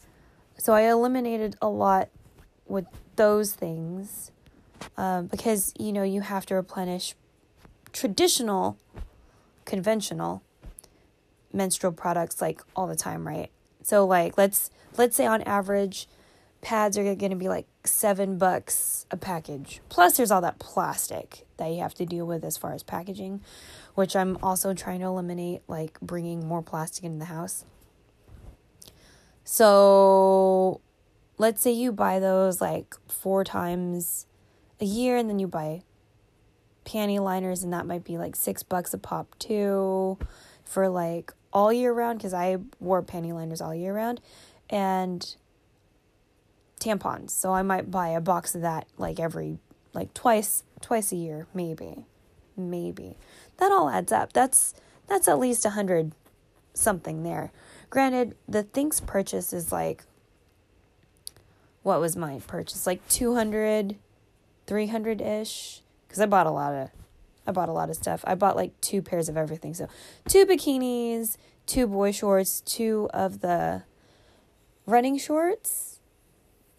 So 0.59 0.73
I 0.73 0.81
eliminated 0.81 1.55
a 1.63 1.67
lot 1.67 2.09
with 2.67 2.85
those 3.15 3.53
things 3.53 4.31
um, 4.97 5.25
because 5.25 5.73
you 5.79 5.91
know 5.91 6.03
you 6.03 6.21
have 6.21 6.45
to 6.45 6.53
replenish 6.53 7.15
traditional 7.91 8.77
conventional 9.65 10.43
menstrual 11.51 11.91
products 11.91 12.39
like 12.39 12.61
all 12.75 12.85
the 12.85 12.95
time 12.95 13.25
right 13.25 13.49
so 13.81 14.05
like 14.05 14.37
let's 14.37 14.69
let's 14.97 15.15
say 15.15 15.25
on 15.25 15.41
average 15.43 16.07
pads 16.61 16.97
are 16.97 17.15
going 17.15 17.31
to 17.31 17.35
be 17.35 17.47
like 17.47 17.65
seven 17.87 18.37
bucks 18.37 19.05
a 19.11 19.17
package. 19.17 19.81
Plus 19.89 20.17
there's 20.17 20.31
all 20.31 20.41
that 20.41 20.59
plastic 20.59 21.45
that 21.57 21.67
you 21.67 21.79
have 21.81 21.93
to 21.95 22.05
deal 22.05 22.25
with 22.25 22.43
as 22.43 22.57
far 22.57 22.73
as 22.73 22.83
packaging 22.83 23.41
which 23.95 24.15
i'm 24.15 24.37
also 24.43 24.73
trying 24.73 24.99
to 24.99 25.05
eliminate 25.05 25.61
like 25.67 25.99
bringing 26.01 26.45
more 26.45 26.61
plastic 26.61 27.03
into 27.03 27.17
the 27.17 27.25
house. 27.25 27.65
So 29.43 30.81
let's 31.37 31.61
say 31.61 31.71
you 31.71 31.91
buy 31.91 32.19
those 32.19 32.61
like 32.61 32.95
four 33.07 33.43
times 33.43 34.27
a 34.79 34.85
year 34.85 35.17
and 35.17 35.29
then 35.29 35.39
you 35.39 35.47
buy 35.47 35.83
panty 36.85 37.19
liners 37.19 37.63
and 37.63 37.73
that 37.73 37.85
might 37.85 38.03
be 38.03 38.17
like 38.17 38.35
six 38.35 38.63
bucks 38.63 38.93
a 38.93 38.97
pop 38.97 39.37
too 39.39 40.17
for 40.63 40.89
like 40.89 41.31
all 41.53 41.71
year 41.71 41.93
round 41.93 42.19
because 42.19 42.33
I 42.33 42.57
wore 42.79 43.01
panty 43.01 43.33
liners 43.33 43.61
all 43.61 43.73
year 43.73 43.93
round. 43.93 44.19
And 44.69 45.35
tampons. 46.79 47.31
So 47.31 47.53
I 47.53 47.61
might 47.61 47.91
buy 47.91 48.09
a 48.09 48.21
box 48.21 48.55
of 48.55 48.61
that 48.61 48.87
like 48.97 49.19
every 49.19 49.59
like 49.93 50.13
twice 50.13 50.63
twice 50.81 51.11
a 51.11 51.15
year 51.15 51.47
maybe. 51.53 52.05
Maybe. 52.57 53.17
That 53.57 53.71
all 53.71 53.89
adds 53.89 54.11
up. 54.11 54.33
That's 54.33 54.73
that's 55.07 55.27
at 55.27 55.39
least 55.39 55.65
a 55.65 55.71
hundred 55.71 56.13
something 56.73 57.23
there. 57.23 57.51
Granted, 57.89 58.35
the 58.47 58.63
Thinx 58.63 59.05
purchase 59.05 59.53
is 59.53 59.71
like 59.71 60.03
what 61.85 61.99
was 61.99 62.15
my 62.15 62.41
purchase? 62.47 62.87
Like 62.87 63.07
200, 63.09 63.95
300 64.65 65.21
ish. 65.21 65.83
Because 66.07 66.19
I 66.19 66.25
bought 66.25 66.47
a 66.47 66.51
lot 66.51 66.73
of. 66.73 66.89
I 67.45 67.51
bought 67.51 67.69
a 67.69 67.73
lot 67.73 67.91
of 67.91 67.95
stuff. 67.95 68.23
I 68.25 68.33
bought 68.33 68.55
like 68.55 68.71
two 68.81 69.03
pairs 69.03 69.29
of 69.29 69.37
everything. 69.37 69.75
So, 69.75 69.87
two 70.27 70.47
bikinis, 70.47 71.37
two 71.67 71.85
boy 71.85 72.11
shorts, 72.11 72.61
two 72.61 73.07
of 73.13 73.41
the 73.41 73.83
running 74.87 75.19
shorts. 75.19 75.94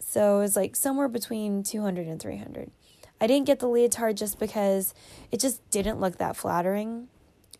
So, 0.09 0.37
it 0.37 0.41
was 0.41 0.55
like 0.55 0.77
somewhere 0.77 1.09
between 1.09 1.63
200 1.63 2.07
and 2.07 2.17
300. 2.17 2.71
I 3.19 3.27
didn't 3.27 3.45
get 3.45 3.59
the 3.59 3.67
leotard 3.67 4.15
just 4.15 4.39
because 4.39 4.93
it 5.33 5.41
just 5.41 5.67
didn't 5.69 5.99
look 5.99 6.17
that 6.17 6.37
flattering. 6.37 7.09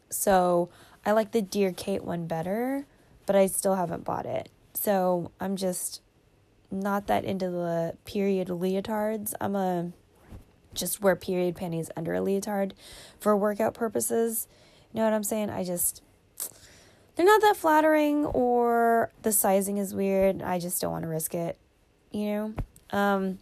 So, 0.09 0.69
I 1.05 1.11
like 1.11 1.33
the 1.33 1.41
Dear 1.41 1.73
Kate 1.73 2.05
one 2.05 2.25
better, 2.25 2.85
but 3.25 3.35
I 3.35 3.47
still 3.47 3.75
haven't 3.75 4.05
bought 4.05 4.25
it. 4.25 4.49
So, 4.73 5.31
I'm 5.41 5.57
just 5.57 6.01
not 6.71 7.07
that 7.07 7.25
into 7.25 7.49
the 7.49 7.97
period 8.05 8.47
leotards. 8.47 9.33
I'm 9.41 9.55
a 9.57 9.91
just 10.73 11.01
wear 11.01 11.17
period 11.17 11.57
panties 11.57 11.91
under 11.97 12.13
a 12.13 12.21
leotard 12.21 12.73
for 13.19 13.35
workout 13.35 13.73
purposes. 13.73 14.47
You 14.93 14.99
know 14.99 15.05
what 15.05 15.13
I'm 15.13 15.23
saying? 15.23 15.49
I 15.49 15.65
just 15.65 16.01
they're 17.15 17.25
not 17.25 17.41
that 17.41 17.57
flattering 17.57 18.25
or 18.27 19.11
the 19.23 19.33
sizing 19.33 19.77
is 19.77 19.93
weird. 19.93 20.41
I 20.41 20.59
just 20.59 20.79
don't 20.79 20.91
want 20.91 21.03
to 21.03 21.09
risk 21.09 21.33
it, 21.33 21.57
you 22.11 22.25
know? 22.25 22.53
Um 22.91 23.39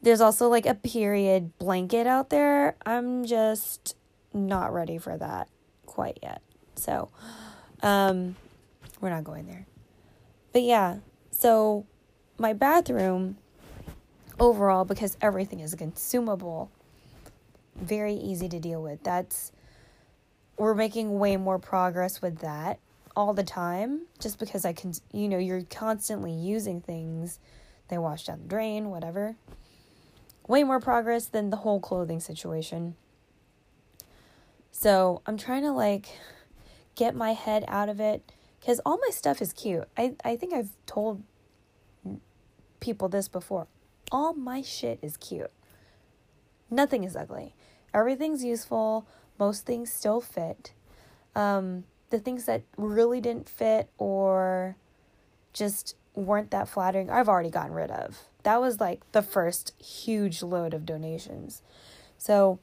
there's 0.00 0.20
also 0.20 0.48
like 0.48 0.66
a 0.66 0.74
period 0.74 1.58
blanket 1.58 2.06
out 2.06 2.30
there. 2.30 2.76
I'm 2.86 3.24
just 3.24 3.96
not 4.32 4.72
ready 4.72 4.98
for 4.98 5.16
that 5.16 5.48
quite 5.86 6.18
yet. 6.22 6.40
So, 6.76 7.10
um 7.82 8.36
we're 9.00 9.10
not 9.10 9.24
going 9.24 9.46
there. 9.46 9.66
But 10.52 10.62
yeah, 10.62 10.98
so 11.30 11.86
my 12.38 12.52
bathroom 12.52 13.36
overall, 14.40 14.84
because 14.84 15.16
everything 15.20 15.60
is 15.60 15.74
consumable, 15.74 16.70
very 17.76 18.14
easy 18.14 18.48
to 18.48 18.58
deal 18.58 18.82
with. 18.82 19.02
That's 19.02 19.52
we're 20.56 20.74
making 20.74 21.18
way 21.18 21.36
more 21.36 21.58
progress 21.58 22.20
with 22.20 22.38
that 22.38 22.80
all 23.18 23.34
the 23.34 23.42
time 23.42 24.02
just 24.20 24.38
because 24.38 24.64
I 24.64 24.72
can 24.72 24.92
you 25.12 25.28
know 25.28 25.38
you're 25.38 25.62
constantly 25.62 26.32
using 26.32 26.80
things 26.80 27.40
they 27.88 27.98
wash 27.98 28.26
down 28.26 28.42
the 28.42 28.48
drain 28.48 28.90
whatever 28.90 29.34
way 30.46 30.62
more 30.62 30.78
progress 30.78 31.26
than 31.26 31.50
the 31.50 31.56
whole 31.58 31.80
clothing 31.80 32.20
situation 32.20 32.94
so 34.70 35.22
I'm 35.26 35.36
trying 35.36 35.62
to 35.62 35.72
like 35.72 36.06
get 36.94 37.16
my 37.16 37.32
head 37.32 37.64
out 37.66 37.88
of 37.88 37.98
it 37.98 38.30
because 38.60 38.80
all 38.86 38.98
my 38.98 39.10
stuff 39.10 39.42
is 39.42 39.52
cute. 39.52 39.88
I, 39.96 40.14
I 40.24 40.36
think 40.36 40.54
I've 40.54 40.70
told 40.86 41.22
people 42.78 43.08
this 43.08 43.26
before. 43.26 43.66
All 44.12 44.34
my 44.34 44.62
shit 44.62 45.00
is 45.02 45.16
cute. 45.16 45.50
Nothing 46.70 47.02
is 47.02 47.16
ugly. 47.16 47.54
Everything's 47.92 48.44
useful. 48.44 49.04
Most 49.36 49.66
things 49.66 49.92
still 49.92 50.20
fit. 50.20 50.72
Um, 51.34 51.84
the 52.10 52.18
things 52.18 52.44
that 52.44 52.62
really 52.76 53.20
didn't 53.20 53.48
fit 53.48 53.88
or 53.98 54.76
just 55.52 55.96
weren't 56.14 56.50
that 56.50 56.68
flattering, 56.68 57.10
I've 57.10 57.28
already 57.28 57.50
gotten 57.50 57.72
rid 57.72 57.90
of. 57.90 58.24
That 58.42 58.60
was 58.60 58.80
like 58.80 59.00
the 59.12 59.22
first 59.22 59.72
huge 59.82 60.42
load 60.42 60.74
of 60.74 60.86
donations. 60.86 61.62
So 62.16 62.58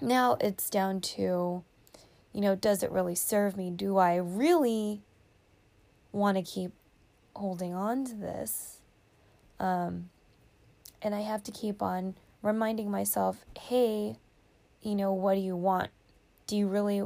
now 0.00 0.36
it's 0.40 0.68
down 0.70 1.00
to, 1.00 1.62
you 2.32 2.40
know, 2.40 2.54
does 2.54 2.82
it 2.82 2.90
really 2.90 3.14
serve 3.14 3.56
me? 3.56 3.70
Do 3.70 3.98
I 3.98 4.16
really 4.16 5.02
want 6.10 6.36
to 6.36 6.42
keep 6.42 6.72
holding 7.36 7.74
on 7.74 8.04
to 8.06 8.14
this? 8.14 8.80
Um, 9.60 10.10
and 11.00 11.14
I 11.14 11.20
have 11.20 11.42
to 11.44 11.52
keep 11.52 11.82
on 11.82 12.14
reminding 12.42 12.90
myself, 12.90 13.44
hey, 13.58 14.16
you 14.80 14.94
know, 14.94 15.12
what 15.12 15.34
do 15.34 15.40
you 15.40 15.56
want? 15.56 15.90
Do 16.46 16.56
you 16.56 16.66
really 16.66 17.02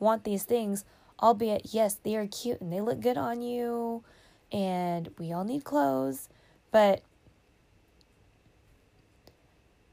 want 0.00 0.24
these 0.24 0.42
things? 0.42 0.84
Albeit, 1.22 1.66
yes, 1.72 1.94
they 2.02 2.16
are 2.16 2.26
cute 2.26 2.60
and 2.60 2.72
they 2.72 2.80
look 2.80 3.00
good 3.00 3.18
on 3.18 3.42
you, 3.42 4.02
and 4.50 5.10
we 5.18 5.32
all 5.32 5.44
need 5.44 5.64
clothes, 5.64 6.28
but 6.70 7.02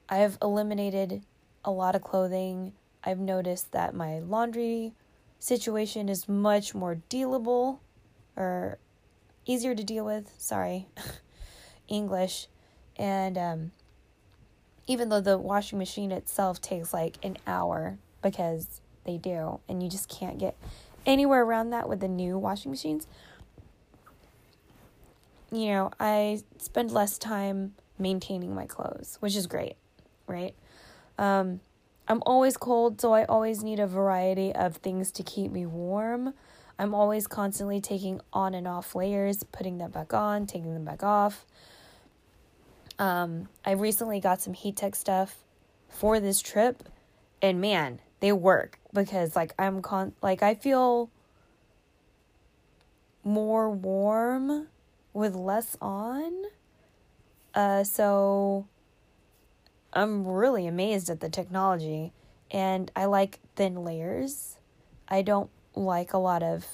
I 0.09 0.17
have 0.17 0.37
eliminated 0.41 1.23
a 1.65 1.71
lot 1.71 1.95
of 1.95 2.01
clothing. 2.01 2.73
I've 3.03 3.19
noticed 3.19 3.73
that 3.73 3.93
my 3.93 4.19
laundry 4.19 4.93
situation 5.37 6.09
is 6.09 6.29
much 6.29 6.73
more 6.73 7.01
dealable 7.09 7.79
or 8.35 8.79
easier 9.45 9.75
to 9.75 9.83
deal 9.83 10.05
with. 10.05 10.33
Sorry, 10.37 10.87
English. 11.87 12.47
And 12.95 13.37
um, 13.37 13.71
even 14.87 15.09
though 15.09 15.21
the 15.21 15.37
washing 15.37 15.77
machine 15.77 16.11
itself 16.11 16.61
takes 16.61 16.93
like 16.93 17.17
an 17.23 17.37
hour 17.45 17.97
because 18.21 18.81
they 19.07 19.17
do, 19.17 19.59
and 19.67 19.81
you 19.81 19.89
just 19.89 20.07
can't 20.07 20.37
get 20.37 20.55
anywhere 21.07 21.43
around 21.43 21.71
that 21.71 21.89
with 21.89 22.01
the 22.01 22.07
new 22.07 22.37
washing 22.37 22.69
machines, 22.69 23.07
you 25.51 25.69
know, 25.69 25.89
I 25.99 26.41
spend 26.59 26.91
less 26.91 27.17
time 27.17 27.73
maintaining 27.97 28.53
my 28.53 28.65
clothes, 28.67 29.17
which 29.21 29.35
is 29.35 29.47
great, 29.47 29.75
right? 30.27 30.53
Um, 31.17 31.61
I'm 32.07 32.21
always 32.25 32.57
cold, 32.57 33.01
so 33.01 33.13
I 33.13 33.25
always 33.25 33.63
need 33.63 33.79
a 33.79 33.87
variety 33.87 34.53
of 34.53 34.77
things 34.77 35.11
to 35.13 35.23
keep 35.23 35.51
me 35.51 35.65
warm. 35.65 36.33
I'm 36.77 36.93
always 36.93 37.25
constantly 37.25 37.81
taking 37.81 38.21
on 38.31 38.53
and 38.53 38.67
off 38.67 38.93
layers, 38.93 39.43
putting 39.43 39.77
them 39.77 39.91
back 39.91 40.13
on, 40.13 40.45
taking 40.45 40.73
them 40.73 40.85
back 40.85 41.01
off. 41.01 41.45
Um, 42.99 43.47
I 43.65 43.71
recently 43.71 44.19
got 44.19 44.41
some 44.41 44.53
heat 44.53 44.75
tech 44.75 44.95
stuff 44.95 45.37
for 45.89 46.19
this 46.19 46.41
trip, 46.41 46.83
and 47.41 47.59
man, 47.59 47.99
they 48.19 48.31
work 48.31 48.79
because 48.93 49.35
like 49.35 49.53
I'm 49.59 49.81
con 49.81 50.13
like 50.21 50.41
I 50.41 50.55
feel 50.55 51.09
more 53.23 53.69
warm 53.69 54.67
with 55.13 55.35
less 55.35 55.77
on. 55.81 56.31
Uh, 57.53 57.83
so 57.83 58.67
I'm 59.93 60.27
really 60.27 60.67
amazed 60.67 61.09
at 61.09 61.19
the 61.19 61.29
technology, 61.29 62.13
and 62.51 62.91
I 62.95 63.05
like 63.05 63.39
thin 63.55 63.83
layers. 63.83 64.57
I 65.07 65.21
don't 65.21 65.49
like 65.75 66.13
a 66.13 66.17
lot 66.17 66.43
of 66.43 66.65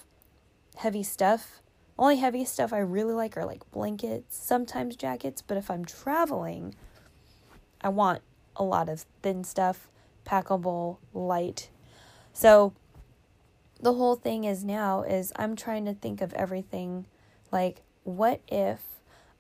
heavy 0.78 1.04
stuff. 1.04 1.62
Only 1.98 2.18
heavy 2.18 2.44
stuff 2.44 2.74
I 2.74 2.80
really 2.80 3.14
like 3.14 3.38
are 3.38 3.46
like 3.46 3.70
blankets, 3.72 4.36
sometimes 4.36 4.96
jackets, 4.96 5.42
but 5.42 5.58
if 5.58 5.70
I'm 5.70 5.86
traveling, 5.86 6.76
I 7.82 7.90
want 7.90 8.22
a 8.56 8.64
lot 8.64 8.90
of 8.90 9.06
thin 9.22 9.44
stuff, 9.44 9.90
packable, 10.26 10.98
light. 11.14 11.70
So 12.34 12.74
the 13.80 13.94
whole 13.94 14.16
thing 14.16 14.44
is 14.44 14.64
now 14.64 15.04
is 15.04 15.32
I'm 15.36 15.56
trying 15.56 15.86
to 15.86 15.94
think 15.94 16.22
of 16.22 16.34
everything 16.34 17.06
like 17.52 17.82
what 18.04 18.42
if 18.48 18.82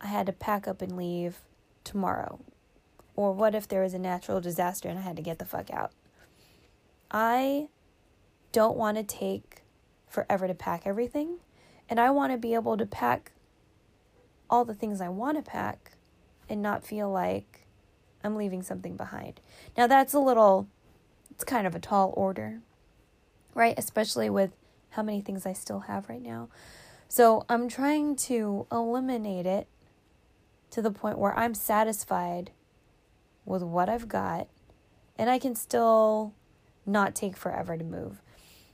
I 0.02 0.08
had 0.08 0.26
to 0.26 0.34
pack 0.34 0.68
up 0.68 0.82
and 0.82 0.98
leave 0.98 1.42
tomorrow? 1.84 2.40
Or 3.16 3.32
what 3.32 3.56
if 3.56 3.68
there 3.68 3.82
was 3.82 3.94
a 3.94 4.00
natural 4.00 4.42
disaster 4.42 4.90
and 4.90 4.98
I 4.98 5.04
had 5.04 5.16
to 5.16 5.22
get 5.22 5.40
the 5.40 5.46
fuck 5.46 5.72
out? 5.72 5.92
I 7.12 7.68
don't 8.52 8.76
want 8.76 8.98
to 8.98 9.04
take 9.04 9.62
forever 10.08 10.48
to 10.48 10.54
pack 10.54 10.84
everything. 10.86 11.38
And 11.90 12.00
I 12.00 12.10
want 12.12 12.32
to 12.32 12.38
be 12.38 12.54
able 12.54 12.78
to 12.78 12.86
pack 12.86 13.32
all 14.50 14.66
the 14.66 14.74
things 14.74 15.02
I 15.02 15.10
want 15.10 15.38
to 15.38 15.50
pack 15.50 15.94
and 16.50 16.62
not 16.62 16.86
feel 16.86 17.10
like 17.10 17.66
I'm 18.24 18.36
leaving 18.36 18.64
something 18.64 18.96
behind. 18.96 19.42
Now, 19.78 19.88
that's 19.88 20.14
a 20.14 20.20
little, 20.20 20.68
it's 21.34 21.44
kind 21.44 21.66
of 21.66 21.74
a 21.74 21.80
tall 21.80 22.14
order, 22.16 22.62
right? 23.56 23.74
Especially 23.78 24.30
with 24.30 24.52
how 24.92 25.02
many 25.02 25.20
things 25.20 25.46
I 25.46 25.54
still 25.54 25.82
have 25.82 26.08
right 26.08 26.22
now. 26.22 26.50
So 27.08 27.44
I'm 27.50 27.68
trying 27.68 28.16
to 28.18 28.68
eliminate 28.72 29.48
it 29.48 29.68
to 30.70 30.82
the 30.82 30.92
point 30.92 31.18
where 31.18 31.38
I'm 31.38 31.56
satisfied 31.56 32.52
with 33.46 33.64
what 33.64 33.90
I've 33.90 34.08
got 34.08 34.48
and 35.18 35.30
I 35.30 35.40
can 35.40 35.56
still 35.56 36.34
not 36.86 37.16
take 37.16 37.36
forever 37.36 37.78
to 37.78 37.84
move. 37.84 38.22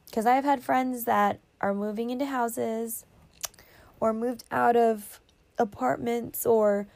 Because 0.06 0.26
I've 0.26 0.44
had 0.44 0.62
friends 0.62 1.06
that 1.06 1.40
are 1.62 1.74
moving 1.74 2.10
into 2.10 2.26
houses 2.26 3.06
or 4.00 4.14
moved 4.14 4.44
out 4.52 4.76
of 4.76 5.20
apartments 5.58 6.46
or 6.46 6.88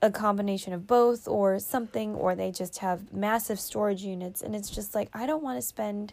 a 0.00 0.10
combination 0.10 0.72
of 0.72 0.86
both 0.86 1.26
or 1.26 1.58
something, 1.58 2.14
or 2.14 2.34
they 2.34 2.50
just 2.50 2.78
have 2.78 3.12
massive 3.12 3.58
storage 3.58 4.02
units. 4.02 4.42
And 4.42 4.54
it's 4.54 4.70
just 4.70 4.94
like, 4.94 5.08
I 5.12 5.26
don't 5.26 5.42
want 5.42 5.58
to 5.58 5.62
spend 5.66 6.12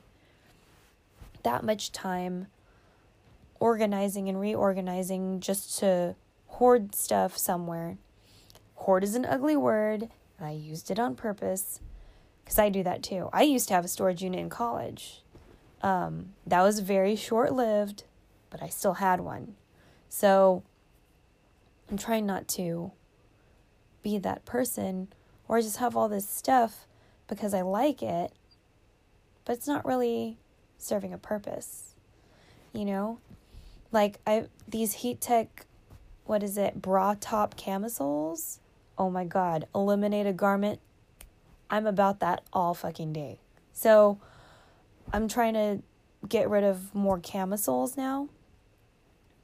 that 1.43 1.63
much 1.63 1.91
time 1.91 2.47
organizing 3.59 4.27
and 4.27 4.39
reorganizing 4.39 5.39
just 5.39 5.79
to 5.79 6.15
hoard 6.47 6.95
stuff 6.95 7.37
somewhere. 7.37 7.97
Hoard 8.75 9.03
is 9.03 9.15
an 9.15 9.25
ugly 9.25 9.55
word, 9.55 10.09
and 10.37 10.47
I 10.47 10.51
used 10.51 10.91
it 10.91 10.99
on 10.99 11.15
purpose 11.15 11.79
because 12.43 12.59
I 12.59 12.69
do 12.69 12.83
that 12.83 13.03
too. 13.03 13.29
I 13.31 13.43
used 13.43 13.67
to 13.69 13.73
have 13.73 13.85
a 13.85 13.89
storage 13.89 14.23
unit 14.23 14.39
in 14.39 14.49
college. 14.49 15.21
Um, 15.81 16.33
that 16.45 16.61
was 16.61 16.79
very 16.79 17.15
short 17.15 17.53
lived, 17.53 18.03
but 18.49 18.61
I 18.61 18.69
still 18.69 18.95
had 18.95 19.21
one. 19.21 19.55
So 20.09 20.63
I'm 21.89 21.97
trying 21.97 22.25
not 22.25 22.47
to 22.49 22.91
be 24.05 24.19
that 24.19 24.45
person 24.45 25.07
or 25.47 25.59
just 25.59 25.77
have 25.77 25.97
all 25.97 26.07
this 26.07 26.29
stuff 26.29 26.85
because 27.27 27.55
I 27.55 27.61
like 27.61 28.03
it, 28.03 28.31
but 29.43 29.53
it's 29.53 29.67
not 29.67 29.83
really 29.83 30.37
serving 30.77 31.11
a 31.11 31.17
purpose. 31.17 31.95
You 32.71 32.85
know? 32.85 33.19
Like 33.91 34.19
I 34.27 34.45
these 34.67 34.93
heat 34.93 35.19
tech 35.19 35.65
what 36.25 36.43
is 36.43 36.57
it, 36.57 36.81
bra 36.81 37.15
top 37.19 37.55
camisoles? 37.55 38.59
Oh 38.97 39.09
my 39.09 39.25
god, 39.25 39.67
eliminate 39.73 40.25
a 40.27 40.33
garment. 40.33 40.79
I'm 41.69 41.87
about 41.87 42.19
that 42.19 42.43
all 42.53 42.73
fucking 42.73 43.11
day. 43.13 43.39
So 43.73 44.19
I'm 45.13 45.27
trying 45.27 45.53
to 45.53 45.81
get 46.27 46.49
rid 46.49 46.63
of 46.63 46.93
more 46.93 47.19
camisoles 47.19 47.97
now 47.97 48.29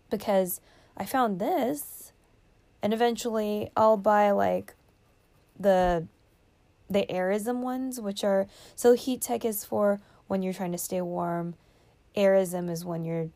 because 0.09 0.59
I 0.97 1.05
found 1.05 1.39
this 1.39 2.00
and 2.81 2.93
eventually 2.93 3.71
I'll 3.75 3.97
buy 3.97 4.31
like 4.31 4.73
the 5.59 6.07
the 6.89 7.05
Airism 7.09 7.61
ones 7.61 8.01
which 8.01 8.23
are 8.23 8.47
so 8.75 8.93
heat 8.93 9.21
tech 9.21 9.45
is 9.45 9.63
for 9.63 10.01
when 10.27 10.43
you're 10.43 10.53
trying 10.53 10.73
to 10.73 10.77
stay 10.77 11.01
warm. 11.01 11.55
Airism 12.15 12.69
is 12.69 12.83
when 12.83 13.05
you're 13.05 13.29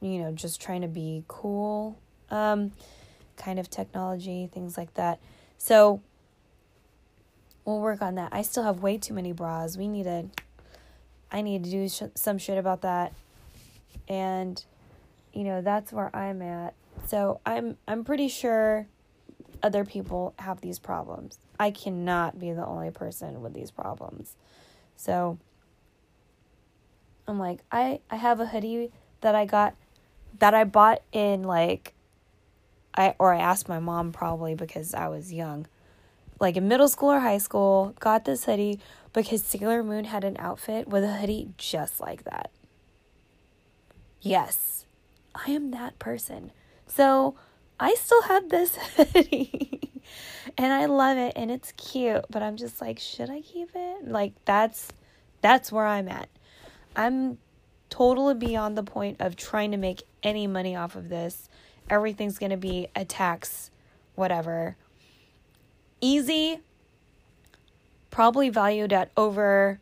you 0.00 0.18
know 0.18 0.32
just 0.32 0.60
trying 0.60 0.82
to 0.82 0.88
be 0.88 1.24
cool. 1.28 1.98
Um 2.30 2.72
kind 3.36 3.58
of 3.58 3.70
technology, 3.70 4.48
things 4.52 4.76
like 4.76 4.94
that. 4.94 5.20
So 5.56 6.02
we'll 7.64 7.80
work 7.80 8.02
on 8.02 8.16
that. 8.16 8.30
I 8.32 8.42
still 8.42 8.64
have 8.64 8.80
way 8.80 8.98
too 8.98 9.14
many 9.14 9.32
bras. 9.32 9.76
We 9.76 9.88
need 9.88 10.04
to 10.04 10.26
I 11.30 11.42
need 11.42 11.64
to 11.64 11.70
do 11.70 11.88
sh- 11.88 12.02
some 12.14 12.38
shit 12.38 12.58
about 12.58 12.82
that. 12.82 13.12
And 14.08 14.62
you 15.32 15.44
know, 15.44 15.60
that's 15.60 15.92
where 15.92 16.14
I'm 16.16 16.42
at. 16.42 16.74
So 17.08 17.40
I'm 17.46 17.78
I'm 17.88 18.04
pretty 18.04 18.28
sure 18.28 18.86
other 19.62 19.86
people 19.86 20.34
have 20.38 20.60
these 20.60 20.78
problems. 20.78 21.38
I 21.58 21.70
cannot 21.70 22.38
be 22.38 22.52
the 22.52 22.66
only 22.66 22.90
person 22.90 23.40
with 23.40 23.54
these 23.54 23.70
problems. 23.70 24.36
So 24.94 25.38
I'm 27.26 27.38
like, 27.38 27.60
I 27.72 28.00
I 28.10 28.16
have 28.16 28.40
a 28.40 28.46
hoodie 28.46 28.92
that 29.22 29.34
I 29.34 29.46
got 29.46 29.74
that 30.38 30.52
I 30.52 30.64
bought 30.64 31.00
in 31.10 31.44
like 31.44 31.94
I 32.94 33.14
or 33.18 33.32
I 33.32 33.40
asked 33.40 33.70
my 33.70 33.78
mom 33.78 34.12
probably 34.12 34.54
because 34.54 34.92
I 34.92 35.08
was 35.08 35.32
young. 35.32 35.66
Like 36.38 36.58
in 36.58 36.68
middle 36.68 36.88
school 36.88 37.08
or 37.08 37.20
high 37.20 37.38
school, 37.38 37.94
got 38.00 38.26
this 38.26 38.44
hoodie 38.44 38.80
because 39.14 39.42
Sailor 39.42 39.82
Moon 39.82 40.04
had 40.04 40.24
an 40.24 40.36
outfit 40.38 40.86
with 40.86 41.04
a 41.04 41.14
hoodie 41.14 41.54
just 41.56 42.00
like 42.00 42.24
that. 42.24 42.50
Yes, 44.20 44.84
I 45.34 45.52
am 45.52 45.70
that 45.70 45.98
person. 45.98 46.52
So 46.88 47.36
I 47.78 47.94
still 47.94 48.22
have 48.22 48.48
this 48.48 48.76
hoodie 48.96 50.02
and 50.56 50.72
I 50.72 50.86
love 50.86 51.18
it 51.18 51.34
and 51.36 51.50
it's 51.50 51.72
cute, 51.72 52.24
but 52.30 52.42
I'm 52.42 52.56
just 52.56 52.80
like, 52.80 52.98
should 52.98 53.30
I 53.30 53.40
keep 53.40 53.70
it? 53.74 54.08
Like 54.08 54.32
that's 54.44 54.88
that's 55.40 55.70
where 55.70 55.86
I'm 55.86 56.08
at. 56.08 56.28
I'm 56.96 57.38
totally 57.90 58.34
beyond 58.34 58.76
the 58.76 58.82
point 58.82 59.20
of 59.20 59.36
trying 59.36 59.70
to 59.70 59.76
make 59.76 60.02
any 60.22 60.46
money 60.46 60.74
off 60.74 60.96
of 60.96 61.08
this. 61.08 61.48
Everything's 61.88 62.38
going 62.38 62.50
to 62.50 62.56
be 62.56 62.88
a 62.96 63.04
tax 63.04 63.70
whatever. 64.14 64.76
Easy 66.00 66.60
probably 68.10 68.48
valued 68.48 68.92
at 68.92 69.10
over 69.16 69.80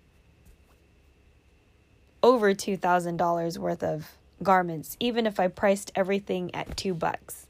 over 2.22 2.52
$2,000 2.52 3.58
worth 3.58 3.82
of 3.82 4.15
garments 4.42 4.96
even 5.00 5.26
if 5.26 5.40
I 5.40 5.48
priced 5.48 5.92
everything 5.94 6.54
at 6.54 6.76
2 6.76 6.94
bucks. 6.94 7.46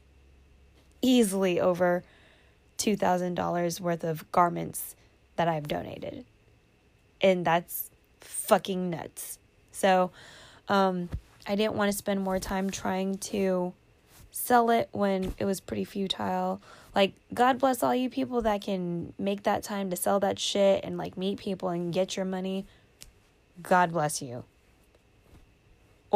Easily 1.03 1.61
over 1.61 2.03
$2,000 2.79 3.81
worth 3.81 4.05
of 4.05 4.31
garments 4.33 4.97
that 5.37 5.49
I've 5.49 5.69
donated. 5.69 6.25
And 7.21 7.45
that's 7.45 7.91
fucking 8.21 8.91
nuts. 8.91 9.39
So, 9.73 10.11
um, 10.69 11.09
I 11.47 11.55
didn't 11.55 11.75
want 11.75 11.93
to 11.93 11.97
spend 11.97 12.21
more 12.21 12.39
time 12.39 12.71
trying 12.71 13.19
to 13.19 13.73
sell 14.31 14.71
it 14.71 14.89
when 14.93 15.35
it 15.39 15.45
was 15.45 15.61
pretty 15.61 15.85
futile. 15.85 16.61
Like, 16.95 17.15
God 17.33 17.59
bless 17.59 17.83
all 17.83 17.95
you 17.95 18.11
people 18.11 18.43
that 18.43 18.63
can 18.63 19.13
make 19.19 19.45
that 19.45 19.63
time 19.63 19.91
to 19.91 19.97
sell 19.97 20.19
that 20.21 20.39
shit 20.39 20.85
and 20.85 20.99
like 20.99 21.17
meet 21.17 21.39
people 21.39 21.69
and 21.69 21.93
get 21.93 22.17
your 22.17 22.25
money. 22.25 22.67
God 23.63 23.93
bless 23.93 24.21
you. 24.21 24.45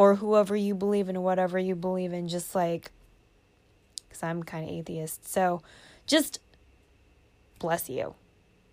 Or 0.00 0.14
whoever 0.14 0.56
you 0.56 0.74
believe 0.74 1.10
in, 1.10 1.20
whatever 1.20 1.58
you 1.58 1.74
believe 1.74 2.14
in, 2.14 2.26
just 2.26 2.54
like, 2.54 2.90
because 4.08 4.22
I'm 4.22 4.42
kind 4.42 4.64
of 4.64 4.70
atheist. 4.70 5.28
So 5.28 5.60
just 6.06 6.40
bless 7.58 7.90
you. 7.90 8.14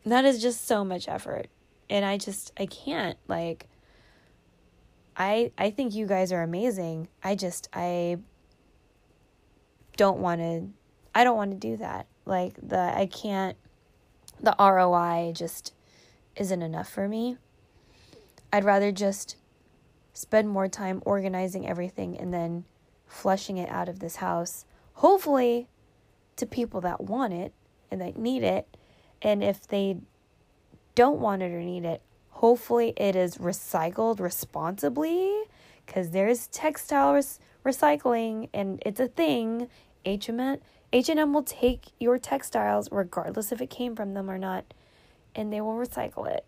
That 0.05 0.23
is 0.23 0.41
just 0.41 0.65
so 0.65 0.85
much 0.85 1.09
effort. 1.09 1.47
And 1.89 2.05
I 2.05 2.17
just, 2.17 2.53
I 2.57 2.65
can't. 2.65 3.17
Like, 3.27 3.67
I 5.17 5.51
I 5.57 5.69
think 5.71 5.95
you 5.95 6.05
guys 6.05 6.31
are 6.31 6.43
amazing. 6.43 7.09
I 7.21 7.35
just 7.35 7.67
I 7.73 8.19
don't 9.97 10.19
want 10.19 10.39
to 10.39 10.69
I 11.13 11.25
don't 11.25 11.35
want 11.35 11.51
to 11.51 11.57
do 11.57 11.75
that. 11.77 12.07
Like 12.25 12.55
the 12.61 12.79
I 12.79 13.07
can't 13.07 13.57
the 14.39 14.55
ROI 14.57 15.33
just 15.35 15.73
isn't 16.37 16.61
enough 16.61 16.87
for 16.87 17.09
me. 17.09 17.37
I'd 18.53 18.63
rather 18.63 18.93
just 18.93 19.35
spend 20.17 20.49
more 20.49 20.67
time 20.67 21.01
organizing 21.05 21.67
everything 21.67 22.17
and 22.17 22.33
then 22.33 22.65
flushing 23.05 23.57
it 23.57 23.69
out 23.69 23.89
of 23.89 23.99
this 23.99 24.17
house. 24.17 24.65
Hopefully 24.93 25.67
to 26.35 26.45
people 26.45 26.81
that 26.81 27.01
want 27.01 27.33
it 27.33 27.53
and 27.91 28.01
that 28.01 28.17
need 28.17 28.43
it. 28.43 28.67
And 29.21 29.43
if 29.43 29.67
they 29.67 29.97
don't 30.95 31.19
want 31.19 31.41
it 31.41 31.51
or 31.51 31.59
need 31.59 31.85
it, 31.85 32.01
Hopefully, 32.37 32.93
it 32.97 33.15
is 33.15 33.39
recycled 33.39 34.19
responsibly 34.19 35.41
because 35.83 36.11
there's 36.11 36.45
textile 36.45 37.15
res- 37.15 37.39
recycling 37.65 38.47
and 38.53 38.79
it's 38.85 38.99
a 38.99 39.07
thing. 39.07 39.69
H&M, 40.05 40.59
H&M 40.93 41.33
will 41.33 41.41
take 41.41 41.85
your 41.99 42.19
textiles 42.19 42.89
regardless 42.91 43.51
if 43.51 43.59
it 43.59 43.71
came 43.71 43.95
from 43.95 44.13
them 44.13 44.29
or 44.29 44.37
not 44.37 44.71
and 45.33 45.51
they 45.51 45.61
will 45.61 45.73
recycle 45.73 46.29
it. 46.29 46.45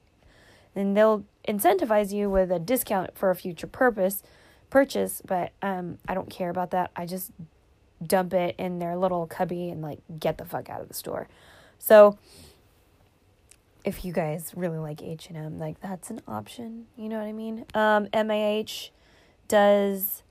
And 0.75 0.95
they'll 0.95 1.25
incentivize 1.47 2.13
you 2.13 2.29
with 2.29 2.51
a 2.51 2.59
discount 2.59 3.17
for 3.17 3.31
a 3.31 3.35
future 3.35 3.67
purpose 3.67 4.23
purchase, 4.69 5.21
but 5.25 5.51
um 5.61 5.97
I 6.07 6.13
don't 6.13 6.29
care 6.29 6.49
about 6.49 6.71
that. 6.71 6.91
I 6.95 7.05
just 7.05 7.31
dump 8.05 8.33
it 8.33 8.55
in 8.57 8.79
their 8.79 8.95
little 8.95 9.27
cubby 9.27 9.69
and 9.69 9.81
like 9.81 9.99
get 10.19 10.37
the 10.37 10.45
fuck 10.45 10.69
out 10.69 10.81
of 10.81 10.87
the 10.87 10.93
store. 10.93 11.27
So 11.77 12.17
if 13.83 14.03
you 14.03 14.11
guys 14.11 14.51
really 14.55 14.77
like 14.77 15.01
H&M, 15.01 15.57
like 15.57 15.79
that's 15.81 16.09
an 16.09 16.21
option, 16.27 16.85
you 16.97 17.09
know 17.09 17.17
what 17.17 17.27
I 17.27 17.33
mean? 17.33 17.65
Um 17.73 18.07
MAH 18.13 18.89
does 19.47 20.23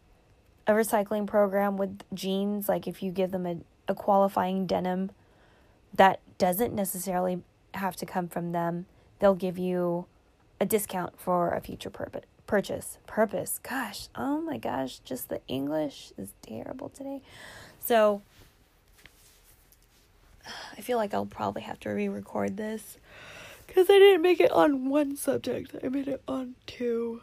a 0.67 0.73
recycling 0.73 1.27
program 1.27 1.77
with 1.77 1.99
jeans 2.15 2.69
like 2.69 2.87
if 2.87 3.03
you 3.03 3.11
give 3.11 3.31
them 3.31 3.47
a, 3.47 3.57
a 3.89 3.95
qualifying 3.95 4.67
denim 4.67 5.11
that 5.95 6.21
doesn't 6.37 6.75
necessarily 6.75 7.43
have 7.75 7.97
to 7.97 8.07
come 8.07 8.29
from 8.29 8.53
them, 8.53 8.87
they'll 9.19 9.35
give 9.35 9.59
you 9.59 10.07
a 10.61 10.67
discount 10.67 11.19
for 11.19 11.53
a 11.53 11.61
future 11.61 11.91
purpose 11.91 12.25
purchase 12.47 12.99
purpose 13.07 13.61
gosh 13.63 14.09
oh 14.15 14.41
my 14.41 14.57
gosh 14.57 15.01
just 15.01 15.29
the 15.29 15.41
english 15.49 16.13
is 16.17 16.33
terrible 16.41 16.89
today 16.89 17.21
so 17.79 18.23
i 20.77 20.81
feel 20.81 20.97
like 20.97 21.13
i'll 21.13 21.27
probably 21.27 21.63
have 21.63 21.79
to 21.79 21.91
re-record 21.91 22.57
this 22.57 22.97
because 23.69 23.91
I 23.91 23.99
didn't 23.99 24.23
make 24.23 24.41
it 24.41 24.51
on 24.51 24.89
one 24.89 25.15
subject, 25.15 25.77
I 25.85 25.89
made 25.89 26.09
it 26.09 26.23
on 26.27 26.55
two. 26.67 27.21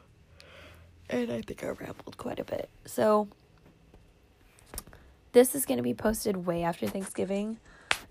And 1.10 1.32
I 1.32 1.42
think 1.42 1.64
I 1.64 1.70
rambled 1.70 2.18
quite 2.18 2.40
a 2.40 2.44
bit. 2.44 2.70
So, 2.86 3.28
this 5.34 5.54
is 5.54 5.66
going 5.66 5.78
to 5.78 5.84
be 5.84 5.94
posted 5.94 6.46
way 6.46 6.64
after 6.64 6.88
Thanksgiving 6.88 7.58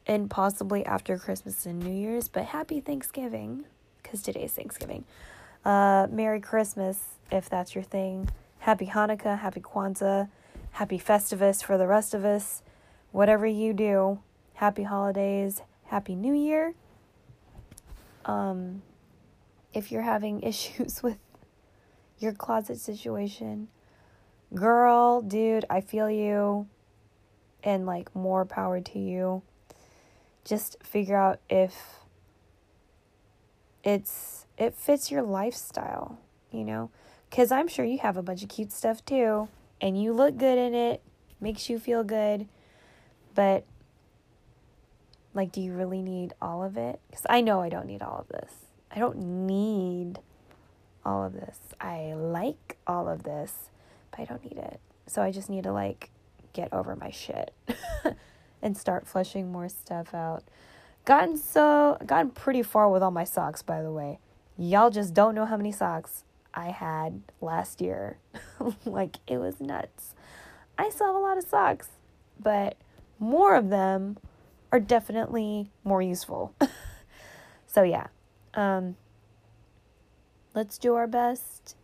and 0.06 0.28
possibly 0.28 0.84
after 0.84 1.16
Christmas 1.16 1.64
and 1.64 1.80
New 1.80 1.94
Year's. 1.94 2.28
But 2.28 2.46
happy 2.46 2.80
Thanksgiving 2.80 3.64
because 4.14 4.22
today's 4.22 4.53
Thanksgiving. 4.53 5.05
Uh, 5.64 6.07
Merry 6.09 6.40
Christmas 6.40 7.00
if 7.33 7.48
that's 7.48 7.74
your 7.74 7.83
thing. 7.83 8.29
Happy 8.61 8.87
Hanukkah, 8.87 9.40
Happy 9.40 9.61
Kwanzaa, 9.61 10.29
Happy 10.70 11.00
Festivus 11.00 11.64
for 11.64 11.77
the 11.77 11.88
rest 11.88 12.14
of 12.14 12.24
us. 12.24 12.62
Whatever 13.11 13.44
you 13.44 13.72
do, 13.72 14.20
Happy 14.55 14.85
Holidays, 14.85 15.62
Happy 15.87 16.14
New 16.14 16.33
Year 16.33 16.74
um, 18.24 18.83
if 19.72 19.90
you're 19.90 20.03
having 20.03 20.42
issues 20.44 21.03
with 21.03 21.18
your 22.20 22.33
closet 22.33 22.79
situation, 22.79 23.66
girl, 24.55 25.22
dude, 25.22 25.64
I 25.68 25.81
feel 25.81 26.09
you 26.09 26.68
and 27.64 27.85
like 27.85 28.14
more 28.14 28.44
power 28.44 28.81
to 28.81 28.98
you. 29.00 29.42
Just 30.44 30.77
figure 30.85 31.16
out 31.16 31.40
if 31.50 32.04
it's 33.85 34.47
it 34.59 34.75
fits 34.75 35.11
your 35.11 35.23
lifestyle, 35.23 36.18
you 36.51 36.64
know? 36.64 36.90
Cuz 37.31 37.53
I'm 37.53 37.68
sure 37.68 37.85
you 37.85 37.99
have 37.99 38.16
a 38.16 38.23
bunch 38.23 38.42
of 38.42 38.49
cute 38.49 38.73
stuff 38.73 39.05
too 39.05 39.49
and 39.81 40.01
you 40.01 40.12
look 40.12 40.37
good 40.37 40.59
in 40.59 40.75
it, 40.75 41.03
makes 41.40 41.68
you 41.68 41.79
feel 41.79 42.03
good. 42.03 42.49
But 43.35 43.64
like, 45.35 45.51
do 45.51 45.61
you 45.61 45.73
really 45.73 46.01
need 46.01 46.33
all 46.40 46.62
of 46.62 46.77
it? 46.77 47.01
Because 47.09 47.27
I 47.29 47.40
know 47.40 47.61
I 47.61 47.68
don't 47.68 47.87
need 47.87 48.03
all 48.03 48.20
of 48.20 48.29
this. 48.29 48.53
I 48.90 49.01
don't 49.01 49.47
need 49.47 50.20
all 51.05 51.25
of 51.25 51.33
this. 51.33 51.59
I 51.81 52.14
like 52.14 52.79
all 52.87 53.09
of 53.09 53.25
this, 53.25 53.70
but 54.12 54.20
I 54.20 54.25
don't 54.25 54.44
need 54.44 54.59
it. 54.59 54.81
So 55.09 55.23
I 55.23 55.33
just 55.33 55.51
need 55.51 55.64
to, 55.64 55.73
like, 55.73 56.11
get 56.53 56.73
over 56.73 56.94
my 56.94 57.11
shit 57.11 57.53
and 58.62 58.77
start 58.77 59.09
flushing 59.09 59.51
more 59.51 59.68
stuff 59.68 60.14
out. 60.14 60.44
Gotten 61.05 61.37
so, 61.37 61.99
gotten 62.07 62.31
pretty 62.31 62.62
far 62.62 62.88
with 62.88 63.03
all 63.03 63.11
my 63.11 63.25
socks, 63.25 63.62
by 63.62 63.83
the 63.83 63.93
way. 63.93 64.19
Y'all 64.57 64.90
just 64.90 65.12
don't 65.12 65.35
know 65.35 65.45
how 65.45 65.57
many 65.57 65.73
socks 65.73 66.25
I 66.55 66.71
had 66.71 67.23
last 67.40 67.81
year. 67.81 68.19
like, 68.85 69.17
it 69.27 69.38
was 69.38 69.61
nuts. 69.61 70.14
I 70.79 70.90
still 70.90 71.09
have 71.09 71.17
a 71.17 71.19
lot 71.19 71.38
of 71.38 71.45
socks, 71.45 71.88
but 72.40 72.77
more 73.19 73.55
of 73.55 73.69
them 73.69 74.17
are 74.73 74.81
definitely 74.81 75.71
more 75.85 76.03
useful. 76.03 76.55
so 77.67 77.83
yeah. 77.83 78.09
Um 78.55 78.97
let's 80.55 80.79
do 80.79 80.95
our 80.95 81.07
best 81.07 81.77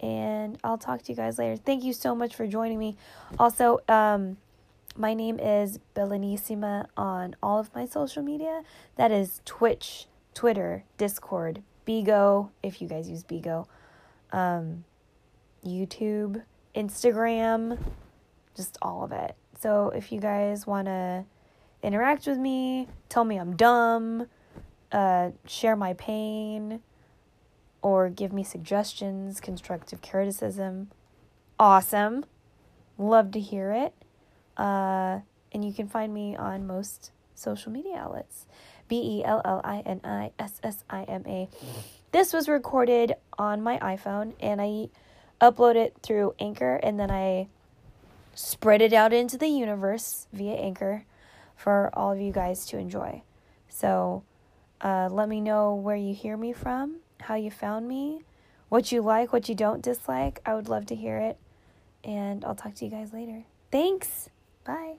and 0.00 0.58
I'll 0.62 0.78
talk 0.78 1.02
to 1.02 1.12
you 1.12 1.16
guys 1.16 1.38
later. 1.38 1.56
Thank 1.56 1.84
you 1.84 1.92
so 1.92 2.14
much 2.14 2.34
for 2.34 2.46
joining 2.46 2.78
me. 2.78 2.96
Also, 3.38 3.80
um 3.88 4.36
my 4.96 5.14
name 5.14 5.38
is 5.40 5.78
Bellinissima 5.94 6.86
on 6.96 7.34
all 7.42 7.58
of 7.58 7.74
my 7.74 7.84
social 7.84 8.22
media. 8.22 8.62
That 8.96 9.10
is 9.10 9.40
Twitch, 9.44 10.06
Twitter, 10.34 10.84
Discord, 10.98 11.62
Bigo, 11.86 12.50
if 12.62 12.80
you 12.80 12.88
guys 12.88 13.08
use 13.08 13.24
Bigo, 13.24 13.66
um, 14.32 14.84
YouTube, 15.64 16.42
Instagram, 16.74 17.78
just 18.56 18.78
all 18.80 19.04
of 19.04 19.12
it. 19.12 19.34
So 19.60 19.90
if 19.90 20.12
you 20.12 20.20
guys 20.20 20.66
want 20.66 20.86
to 20.86 21.24
interact 21.82 22.26
with 22.26 22.38
me, 22.38 22.88
tell 23.08 23.24
me 23.24 23.36
I'm 23.36 23.56
dumb, 23.56 24.28
uh, 24.92 25.30
share 25.46 25.76
my 25.76 25.94
pain, 25.94 26.80
or 27.82 28.08
give 28.08 28.32
me 28.32 28.44
suggestions, 28.44 29.40
constructive 29.40 30.00
criticism. 30.00 30.90
Awesome. 31.58 32.24
Love 32.96 33.32
to 33.32 33.40
hear 33.40 33.72
it. 33.72 34.03
Uh, 34.56 35.20
and 35.52 35.64
you 35.64 35.72
can 35.72 35.88
find 35.88 36.12
me 36.12 36.36
on 36.36 36.66
most 36.66 37.12
social 37.34 37.72
media 37.72 37.96
outlets 37.96 38.46
B 38.88 39.18
E 39.18 39.24
L 39.24 39.40
L 39.44 39.60
I 39.64 39.80
N 39.86 40.00
I 40.04 40.32
S 40.38 40.60
S 40.62 40.84
I 40.90 41.04
M 41.04 41.24
A. 41.26 41.48
This 42.12 42.32
was 42.32 42.48
recorded 42.48 43.14
on 43.38 43.62
my 43.62 43.78
iPhone 43.78 44.34
and 44.40 44.60
I 44.60 44.88
upload 45.40 45.76
it 45.76 45.96
through 46.02 46.34
Anchor 46.38 46.76
and 46.76 46.98
then 46.98 47.10
I 47.10 47.48
spread 48.34 48.82
it 48.82 48.92
out 48.92 49.12
into 49.12 49.38
the 49.38 49.48
universe 49.48 50.26
via 50.32 50.54
Anchor 50.54 51.04
for 51.56 51.90
all 51.92 52.12
of 52.12 52.20
you 52.20 52.32
guys 52.32 52.66
to 52.66 52.78
enjoy. 52.78 53.22
So 53.68 54.22
uh, 54.80 55.08
let 55.10 55.28
me 55.28 55.40
know 55.40 55.74
where 55.74 55.96
you 55.96 56.14
hear 56.14 56.36
me 56.36 56.52
from, 56.52 56.96
how 57.20 57.34
you 57.34 57.50
found 57.50 57.88
me, 57.88 58.22
what 58.68 58.92
you 58.92 59.02
like, 59.02 59.32
what 59.32 59.48
you 59.48 59.54
don't 59.54 59.82
dislike. 59.82 60.40
I 60.44 60.54
would 60.54 60.68
love 60.68 60.86
to 60.86 60.94
hear 60.94 61.18
it. 61.18 61.38
And 62.02 62.44
I'll 62.44 62.54
talk 62.54 62.74
to 62.76 62.84
you 62.84 62.90
guys 62.90 63.12
later. 63.12 63.44
Thanks. 63.70 64.28
Bye. 64.64 64.96